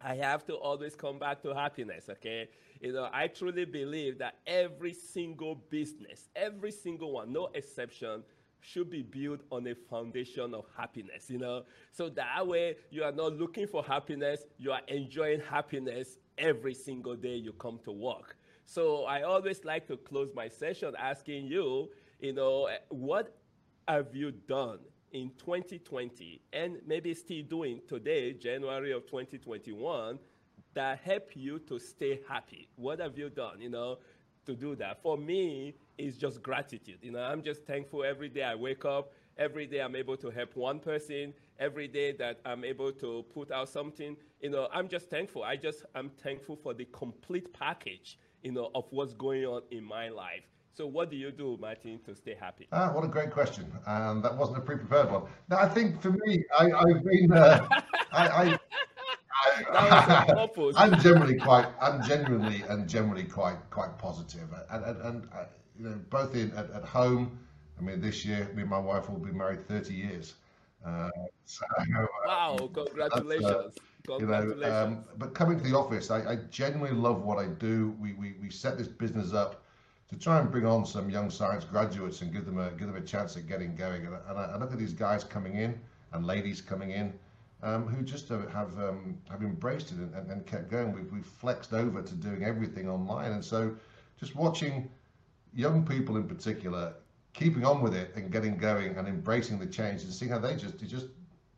I 0.00 0.14
have 0.16 0.44
to 0.46 0.54
always 0.54 0.94
come 0.94 1.18
back 1.18 1.42
to 1.42 1.54
happiness, 1.54 2.08
okay? 2.10 2.48
You 2.80 2.92
know, 2.92 3.08
I 3.12 3.28
truly 3.28 3.64
believe 3.64 4.18
that 4.18 4.38
every 4.46 4.92
single 4.92 5.56
business, 5.70 6.28
every 6.34 6.72
single 6.72 7.12
one, 7.12 7.32
no 7.32 7.48
exception, 7.54 8.22
should 8.60 8.90
be 8.90 9.02
built 9.02 9.40
on 9.50 9.66
a 9.66 9.74
foundation 9.74 10.54
of 10.54 10.64
happiness, 10.76 11.28
you 11.28 11.38
know? 11.38 11.64
So 11.90 12.08
that 12.10 12.46
way 12.46 12.76
you 12.90 13.02
are 13.04 13.12
not 13.12 13.34
looking 13.34 13.66
for 13.66 13.82
happiness, 13.82 14.44
you 14.58 14.72
are 14.72 14.82
enjoying 14.88 15.40
happiness 15.40 16.18
every 16.38 16.74
single 16.74 17.16
day 17.16 17.36
you 17.36 17.52
come 17.52 17.78
to 17.84 17.92
work. 17.92 18.36
So 18.64 19.04
I 19.04 19.22
always 19.22 19.64
like 19.64 19.86
to 19.88 19.96
close 19.96 20.30
my 20.34 20.48
session 20.48 20.94
asking 20.98 21.46
you, 21.46 21.90
you 22.20 22.32
know, 22.32 22.68
what 22.88 23.36
have 23.88 24.14
you 24.14 24.30
done 24.32 24.78
in 25.12 25.30
2020 25.38 26.40
and 26.52 26.78
maybe 26.86 27.14
still 27.14 27.42
doing 27.42 27.80
today, 27.88 28.32
January 28.32 28.92
of 28.92 29.06
2021, 29.06 30.18
that 30.74 30.98
help 31.00 31.30
you 31.34 31.58
to 31.60 31.78
stay 31.78 32.20
happy? 32.28 32.68
What 32.76 33.00
have 33.00 33.18
you 33.18 33.30
done, 33.30 33.60
you 33.60 33.68
know, 33.68 33.98
to 34.46 34.54
do 34.54 34.74
that? 34.76 35.02
For 35.02 35.16
me, 35.16 35.74
it's 35.98 36.16
just 36.16 36.42
gratitude. 36.42 36.98
You 37.02 37.12
know, 37.12 37.22
I'm 37.22 37.42
just 37.42 37.64
thankful 37.64 38.04
every 38.04 38.28
day 38.28 38.42
I 38.42 38.54
wake 38.54 38.84
up. 38.84 39.12
Every 39.38 39.66
day 39.66 39.80
I'm 39.80 39.96
able 39.96 40.16
to 40.18 40.30
help 40.30 40.56
one 40.56 40.78
person. 40.78 41.32
Every 41.58 41.88
day 41.88 42.12
that 42.12 42.40
I'm 42.44 42.64
able 42.64 42.92
to 42.92 43.24
put 43.32 43.50
out 43.50 43.68
something, 43.68 44.16
you 44.40 44.50
know, 44.50 44.68
I'm 44.72 44.88
just 44.88 45.08
thankful. 45.08 45.42
I 45.42 45.56
just, 45.56 45.84
I'm 45.94 46.10
thankful 46.22 46.56
for 46.56 46.74
the 46.74 46.86
complete 46.86 47.52
package, 47.52 48.18
you 48.42 48.52
know, 48.52 48.70
of 48.74 48.86
what's 48.90 49.14
going 49.14 49.44
on 49.44 49.62
in 49.70 49.84
my 49.84 50.08
life. 50.08 50.42
So 50.74 50.86
what 50.86 51.10
do 51.10 51.16
you 51.16 51.30
do, 51.30 51.58
Martin, 51.60 52.00
to 52.06 52.14
stay 52.14 52.34
happy? 52.34 52.66
Ah, 52.72 52.90
what 52.92 53.04
a 53.04 53.08
great 53.08 53.30
question. 53.30 53.70
And 53.86 54.24
that 54.24 54.34
wasn't 54.34 54.58
a 54.58 54.60
pre-prepared 54.62 55.12
one. 55.12 55.24
Now, 55.50 55.58
I 55.58 55.68
think 55.68 56.00
for 56.00 56.12
me, 56.12 56.44
I, 56.58 56.64
have 56.88 57.04
been, 57.04 57.30
uh, 57.30 57.68
I, 58.12 58.58
I 59.70 60.86
am 60.86 60.98
generally 61.00 61.36
quite, 61.36 61.66
I'm 61.80 62.02
genuinely 62.02 62.62
and 62.70 62.88
generally 62.88 63.24
quite, 63.24 63.58
quite 63.68 63.98
positive, 63.98 64.48
and 64.70 64.84
and, 64.84 65.02
and 65.02 65.28
uh, 65.34 65.44
you 65.78 65.84
know, 65.84 66.00
both 66.08 66.34
in 66.34 66.52
at, 66.52 66.70
at, 66.70 66.84
home. 66.84 67.38
I 67.78 67.82
mean, 67.82 68.00
this 68.00 68.24
year, 68.24 68.48
me 68.54 68.62
and 68.62 68.70
my 68.70 68.78
wife 68.78 69.10
will 69.10 69.18
be 69.18 69.32
married 69.32 69.68
30 69.68 69.92
years. 69.92 70.34
Uh, 70.86 71.10
so, 71.44 71.66
uh, 71.98 72.06
wow! 72.26 72.70
Congratulations. 72.72 73.44
Uh, 73.44 73.70
congratulations. 74.06 74.62
You 74.62 74.70
know, 74.70 74.84
um, 74.84 75.04
but 75.18 75.34
coming 75.34 75.58
to 75.58 75.64
the 75.64 75.76
office, 75.76 76.10
I, 76.10 76.32
I 76.32 76.36
genuinely 76.50 76.96
love 76.96 77.22
what 77.22 77.38
I 77.38 77.48
do. 77.48 77.94
We, 78.00 78.14
we 78.14 78.36
we 78.40 78.48
set 78.48 78.78
this 78.78 78.88
business 78.88 79.34
up 79.34 79.61
to 80.12 80.18
try 80.18 80.38
and 80.38 80.50
bring 80.50 80.66
on 80.66 80.84
some 80.84 81.08
young 81.08 81.30
science 81.30 81.64
graduates 81.64 82.20
and 82.20 82.32
give 82.32 82.44
them 82.44 82.58
a 82.58 82.70
give 82.72 82.86
them 82.86 82.96
a 82.96 83.00
chance 83.00 83.36
at 83.36 83.48
getting 83.48 83.74
going. 83.74 84.06
And, 84.06 84.14
and 84.28 84.38
I, 84.38 84.52
I, 84.54 84.58
look 84.58 84.70
at 84.70 84.78
these 84.78 84.92
guys 84.92 85.24
coming 85.24 85.56
in 85.56 85.80
and 86.12 86.26
ladies 86.26 86.60
coming 86.60 86.90
in 86.90 87.14
um, 87.62 87.86
who 87.86 88.02
just 88.02 88.28
have 88.28 88.78
um, 88.78 89.18
have 89.30 89.42
embraced 89.42 89.90
it 89.90 89.98
and, 89.98 90.30
and, 90.30 90.46
kept 90.46 90.70
going. 90.70 90.92
We've, 90.92 91.10
we've 91.10 91.26
flexed 91.26 91.72
over 91.72 92.02
to 92.02 92.14
doing 92.14 92.44
everything 92.44 92.88
online, 92.90 93.32
and 93.32 93.44
so 93.44 93.74
just 94.20 94.36
watching 94.36 94.90
young 95.54 95.84
people 95.84 96.16
in 96.16 96.28
particular 96.28 96.94
keeping 97.32 97.64
on 97.64 97.80
with 97.80 97.94
it 97.94 98.12
and 98.14 98.30
getting 98.30 98.58
going 98.58 98.96
and 98.96 99.08
embracing 99.08 99.58
the 99.58 99.66
change 99.66 100.02
and 100.02 100.12
seeing 100.12 100.30
how 100.30 100.38
they 100.38 100.56
just 100.56 100.74
it 100.82 100.88
just 100.88 101.06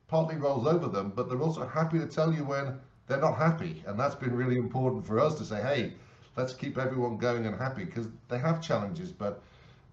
partly 0.07 0.37
rolls 0.37 0.67
over 0.67 0.87
them, 0.87 1.13
but 1.17 1.29
they're 1.29 1.43
also 1.43 1.67
happy 1.67 1.99
to 1.99 2.07
tell 2.07 2.33
you 2.33 2.45
when 2.45 2.79
they're 3.09 3.21
not 3.21 3.37
happy, 3.37 3.83
and 3.87 3.99
that's 3.99 4.15
been 4.15 4.33
really 4.33 4.57
important 4.57 5.05
for 5.05 5.19
us 5.19 5.35
to 5.35 5.45
say, 5.45 5.61
hey 5.61 5.93
let's 6.37 6.53
keep 6.53 6.79
everyone 6.79 7.17
going 7.17 7.47
and 7.47 7.57
happy 7.57 7.85
because 7.85 8.09
they 8.29 8.39
have 8.39 8.61
challenges. 8.61 9.13
But 9.13 9.43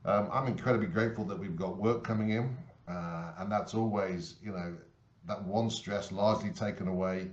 um, 0.06 0.30
I'm 0.32 0.47
incredibly 0.47 0.88
grateful 0.88 1.25
that 1.25 1.38
we've 1.38 1.56
got 1.56 1.77
work 1.77 2.04
coming 2.04 2.32
in, 2.32 2.58
uh, 2.88 3.34
and 3.38 3.51
that's 3.51 3.73
always, 3.73 4.36
you 4.43 4.51
know, 4.51 4.73
that 5.27 5.43
one 5.43 5.69
stress 5.69 6.12
largely 6.12 6.49
taken 6.49 6.88
away. 6.88 7.30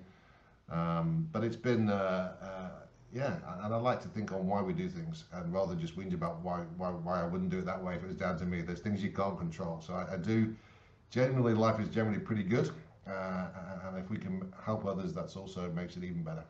Um, 0.70 1.28
but 1.32 1.42
it's 1.44 1.56
been, 1.56 1.88
uh, 1.88 2.34
uh, 2.42 2.70
yeah, 3.12 3.36
and 3.64 3.72
I 3.72 3.78
like 3.78 4.02
to 4.02 4.08
think 4.08 4.32
on 4.32 4.46
why 4.46 4.60
we 4.60 4.74
do 4.74 4.88
things, 4.88 5.24
and 5.32 5.52
rather 5.52 5.74
just 5.74 5.96
whinge 5.96 6.12
about 6.12 6.40
why, 6.42 6.58
why 6.76 6.90
why 6.90 7.22
I 7.22 7.26
wouldn't 7.26 7.50
do 7.50 7.58
it 7.60 7.64
that 7.64 7.82
way 7.82 7.94
if 7.94 8.02
it 8.02 8.06
was 8.06 8.16
down 8.16 8.38
to 8.38 8.44
me. 8.44 8.60
There's 8.60 8.80
things 8.80 9.02
you 9.02 9.10
can't 9.10 9.38
control. 9.38 9.80
So 9.80 9.94
I, 9.94 10.14
I 10.14 10.16
do. 10.18 10.54
Generally, 11.10 11.54
life 11.54 11.80
is 11.80 11.88
generally 11.88 12.18
pretty 12.20 12.42
good, 12.42 12.70
uh, 13.06 13.46
and 13.86 13.96
if 13.96 14.10
we 14.10 14.18
can 14.18 14.52
help 14.62 14.84
others, 14.84 15.14
that's 15.14 15.36
also 15.36 15.70
makes 15.72 15.96
it 15.96 16.04
even 16.04 16.22
better. 16.22 16.44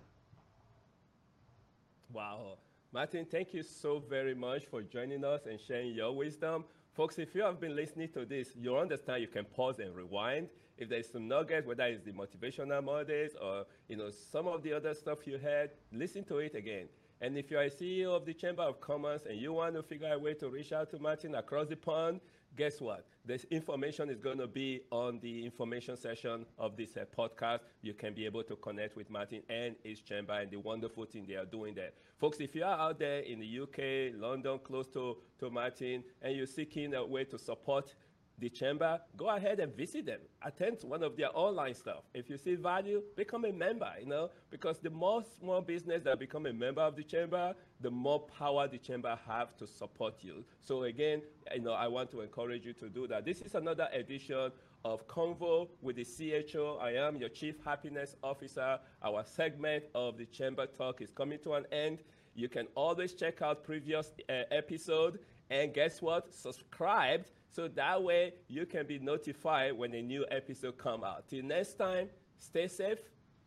Wow. 2.12 2.58
Martin, 2.92 3.26
thank 3.30 3.52
you 3.52 3.62
so 3.62 4.02
very 4.08 4.34
much 4.34 4.64
for 4.64 4.82
joining 4.82 5.24
us 5.24 5.42
and 5.44 5.60
sharing 5.60 5.92
your 5.92 6.16
wisdom. 6.16 6.64
Folks, 6.94 7.18
if 7.18 7.34
you 7.34 7.42
have 7.42 7.60
been 7.60 7.76
listening 7.76 8.08
to 8.14 8.24
this, 8.24 8.56
you 8.56 8.76
understand 8.76 9.20
you 9.20 9.28
can 9.28 9.44
pause 9.44 9.78
and 9.78 9.94
rewind. 9.94 10.48
If 10.78 10.88
there's 10.88 11.10
some 11.10 11.28
nuggets, 11.28 11.66
whether 11.66 11.84
it's 11.84 12.02
the 12.04 12.12
motivational 12.12 12.82
models 12.82 13.32
or 13.40 13.66
you 13.88 13.96
know 13.96 14.10
some 14.10 14.46
of 14.46 14.62
the 14.62 14.72
other 14.72 14.94
stuff 14.94 15.26
you 15.26 15.38
had, 15.38 15.70
listen 15.92 16.24
to 16.24 16.38
it 16.38 16.54
again. 16.54 16.88
And 17.20 17.37
if 17.37 17.50
you're 17.50 17.62
a 17.62 17.70
CEO 17.70 18.16
of 18.16 18.24
the 18.24 18.35
Chamber 18.35 18.62
of 18.62 18.81
Commerce 18.81 19.22
and 19.28 19.38
you 19.40 19.52
want 19.52 19.74
to 19.74 19.83
figure 19.83 20.07
out 20.07 20.16
a 20.16 20.18
way 20.18 20.35
to 20.35 20.48
reach 20.48 20.72
out 20.72 20.90
to 20.90 20.98
Martin 21.00 21.35
across 21.35 21.66
the 21.66 21.76
pond, 21.76 22.20
guess 22.57 22.81
what? 22.81 23.07
This 23.24 23.44
information 23.50 24.09
is 24.09 24.20
going 24.20 24.38
to 24.38 24.46
be 24.46 24.83
on 24.90 25.18
the 25.20 25.44
information 25.44 25.96
session 25.96 26.46
of 26.59 26.76
this 26.76 26.96
uh, 26.96 27.04
podcast. 27.16 27.61
You 27.83 27.94
can 27.94 28.14
be 28.14 28.24
able 28.24 28.44
to 28.44 28.57
connect 28.57 28.96
with 28.96 29.11
Martin 29.11 29.42
and 29.48 29.74
his 29.83 30.00
chamber 30.00 30.35
and 30.35 30.50
the 30.50 30.59
wonderful 30.59 31.04
thing 31.07 31.26
they 31.26 31.35
are 31.35 31.44
doing 31.44 31.74
there. 31.74 31.90
Folks, 32.18 32.38
if 32.40 32.54
you 32.54 32.64
are 32.64 32.78
out 32.78 32.98
there 32.98 33.20
in 33.20 33.40
the 33.40 33.61
UK, 33.61 34.20
London, 34.20 34.59
close 34.62 34.87
to, 34.88 35.16
to 35.40 35.50
Martin, 35.50 36.04
and 36.22 36.37
you're 36.37 36.46
seeking 36.46 36.94
a 36.94 37.04
way 37.04 37.24
to 37.24 37.38
support 37.38 37.94
the 38.38 38.48
chamber, 38.48 39.01
go 39.16 39.29
ahead 39.29 39.59
and 39.61 39.74
visit 39.77 40.07
them. 40.07 40.20
Attend 40.42 40.79
one 40.83 41.03
of 41.03 41.16
their 41.16 41.37
online 41.37 41.74
stuff. 41.74 42.05
If 42.14 42.31
you 42.31 42.38
see 42.38 42.55
value, 42.55 43.03
become 43.16 43.44
a 43.44 43.53
member, 43.53 43.90
you 44.01 44.07
know, 44.07 44.31
because 44.51 44.79
the 44.79 44.90
more 44.90 45.24
small 45.38 45.61
business 45.61 46.05
that 46.05 46.18
become 46.18 46.46
a 46.46 46.53
member 46.53 46.83
of 46.83 46.94
the 46.94 47.03
chamber, 47.03 47.55
the 47.81 47.90
more 47.90 48.20
power 48.20 48.68
the 48.68 48.79
chamber 48.79 49.18
have 49.27 49.57
to 49.57 49.66
support 49.66 50.14
you. 50.20 50.44
So 50.61 50.85
again, 50.85 51.22
you 51.55 51.62
know, 51.62 51.72
I 51.72 51.88
want 51.88 52.11
to 52.12 52.20
encourage 52.20 52.64
you 52.64 52.72
to 52.74 52.88
do 52.88 53.07
that. 53.09 53.24
This 53.24 53.40
is 53.40 53.55
another 53.55 53.88
edition 53.92 54.53
of 54.85 55.07
Convo 55.09 55.68
with 55.83 55.96
the 55.96 56.05
CHO. 56.05 56.79
I 56.81 56.92
am 56.92 57.16
your 57.16 57.29
Chief 57.29 57.57
Happiness 57.64 58.16
Officer. 58.22 58.79
Our 59.03 59.24
segment 59.24 59.85
of 59.94 60.16
the 60.16 60.27
Chamber 60.27 60.66
Talk 60.66 61.01
is 61.01 61.11
coming 61.11 61.38
to 61.40 61.55
an 61.55 61.66
end. 61.72 61.98
You 62.35 62.48
can 62.48 62.68
always 62.77 63.14
check 63.14 63.42
out 63.42 63.64
previous 63.64 64.12
uh, 64.29 64.42
episode. 64.53 65.18
And 65.51 65.74
guess 65.74 66.01
what? 66.01 66.33
Subscribe 66.33 67.24
so 67.50 67.68
that 67.68 68.02
way 68.02 68.34
you 68.48 68.66
can 68.66 68.87
be 68.87 68.98
notified 68.98 69.72
when 69.72 69.94
a 69.94 70.02
new 70.02 70.24
episode 70.30 70.78
come 70.78 71.04
out. 71.04 71.28
Till 71.28 71.44
next 71.44 71.74
time, 71.74 72.08
stay 72.37 72.68
safe 72.68 72.98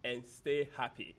and 0.04 0.24
stay 0.26 0.68
happy. 0.76 1.16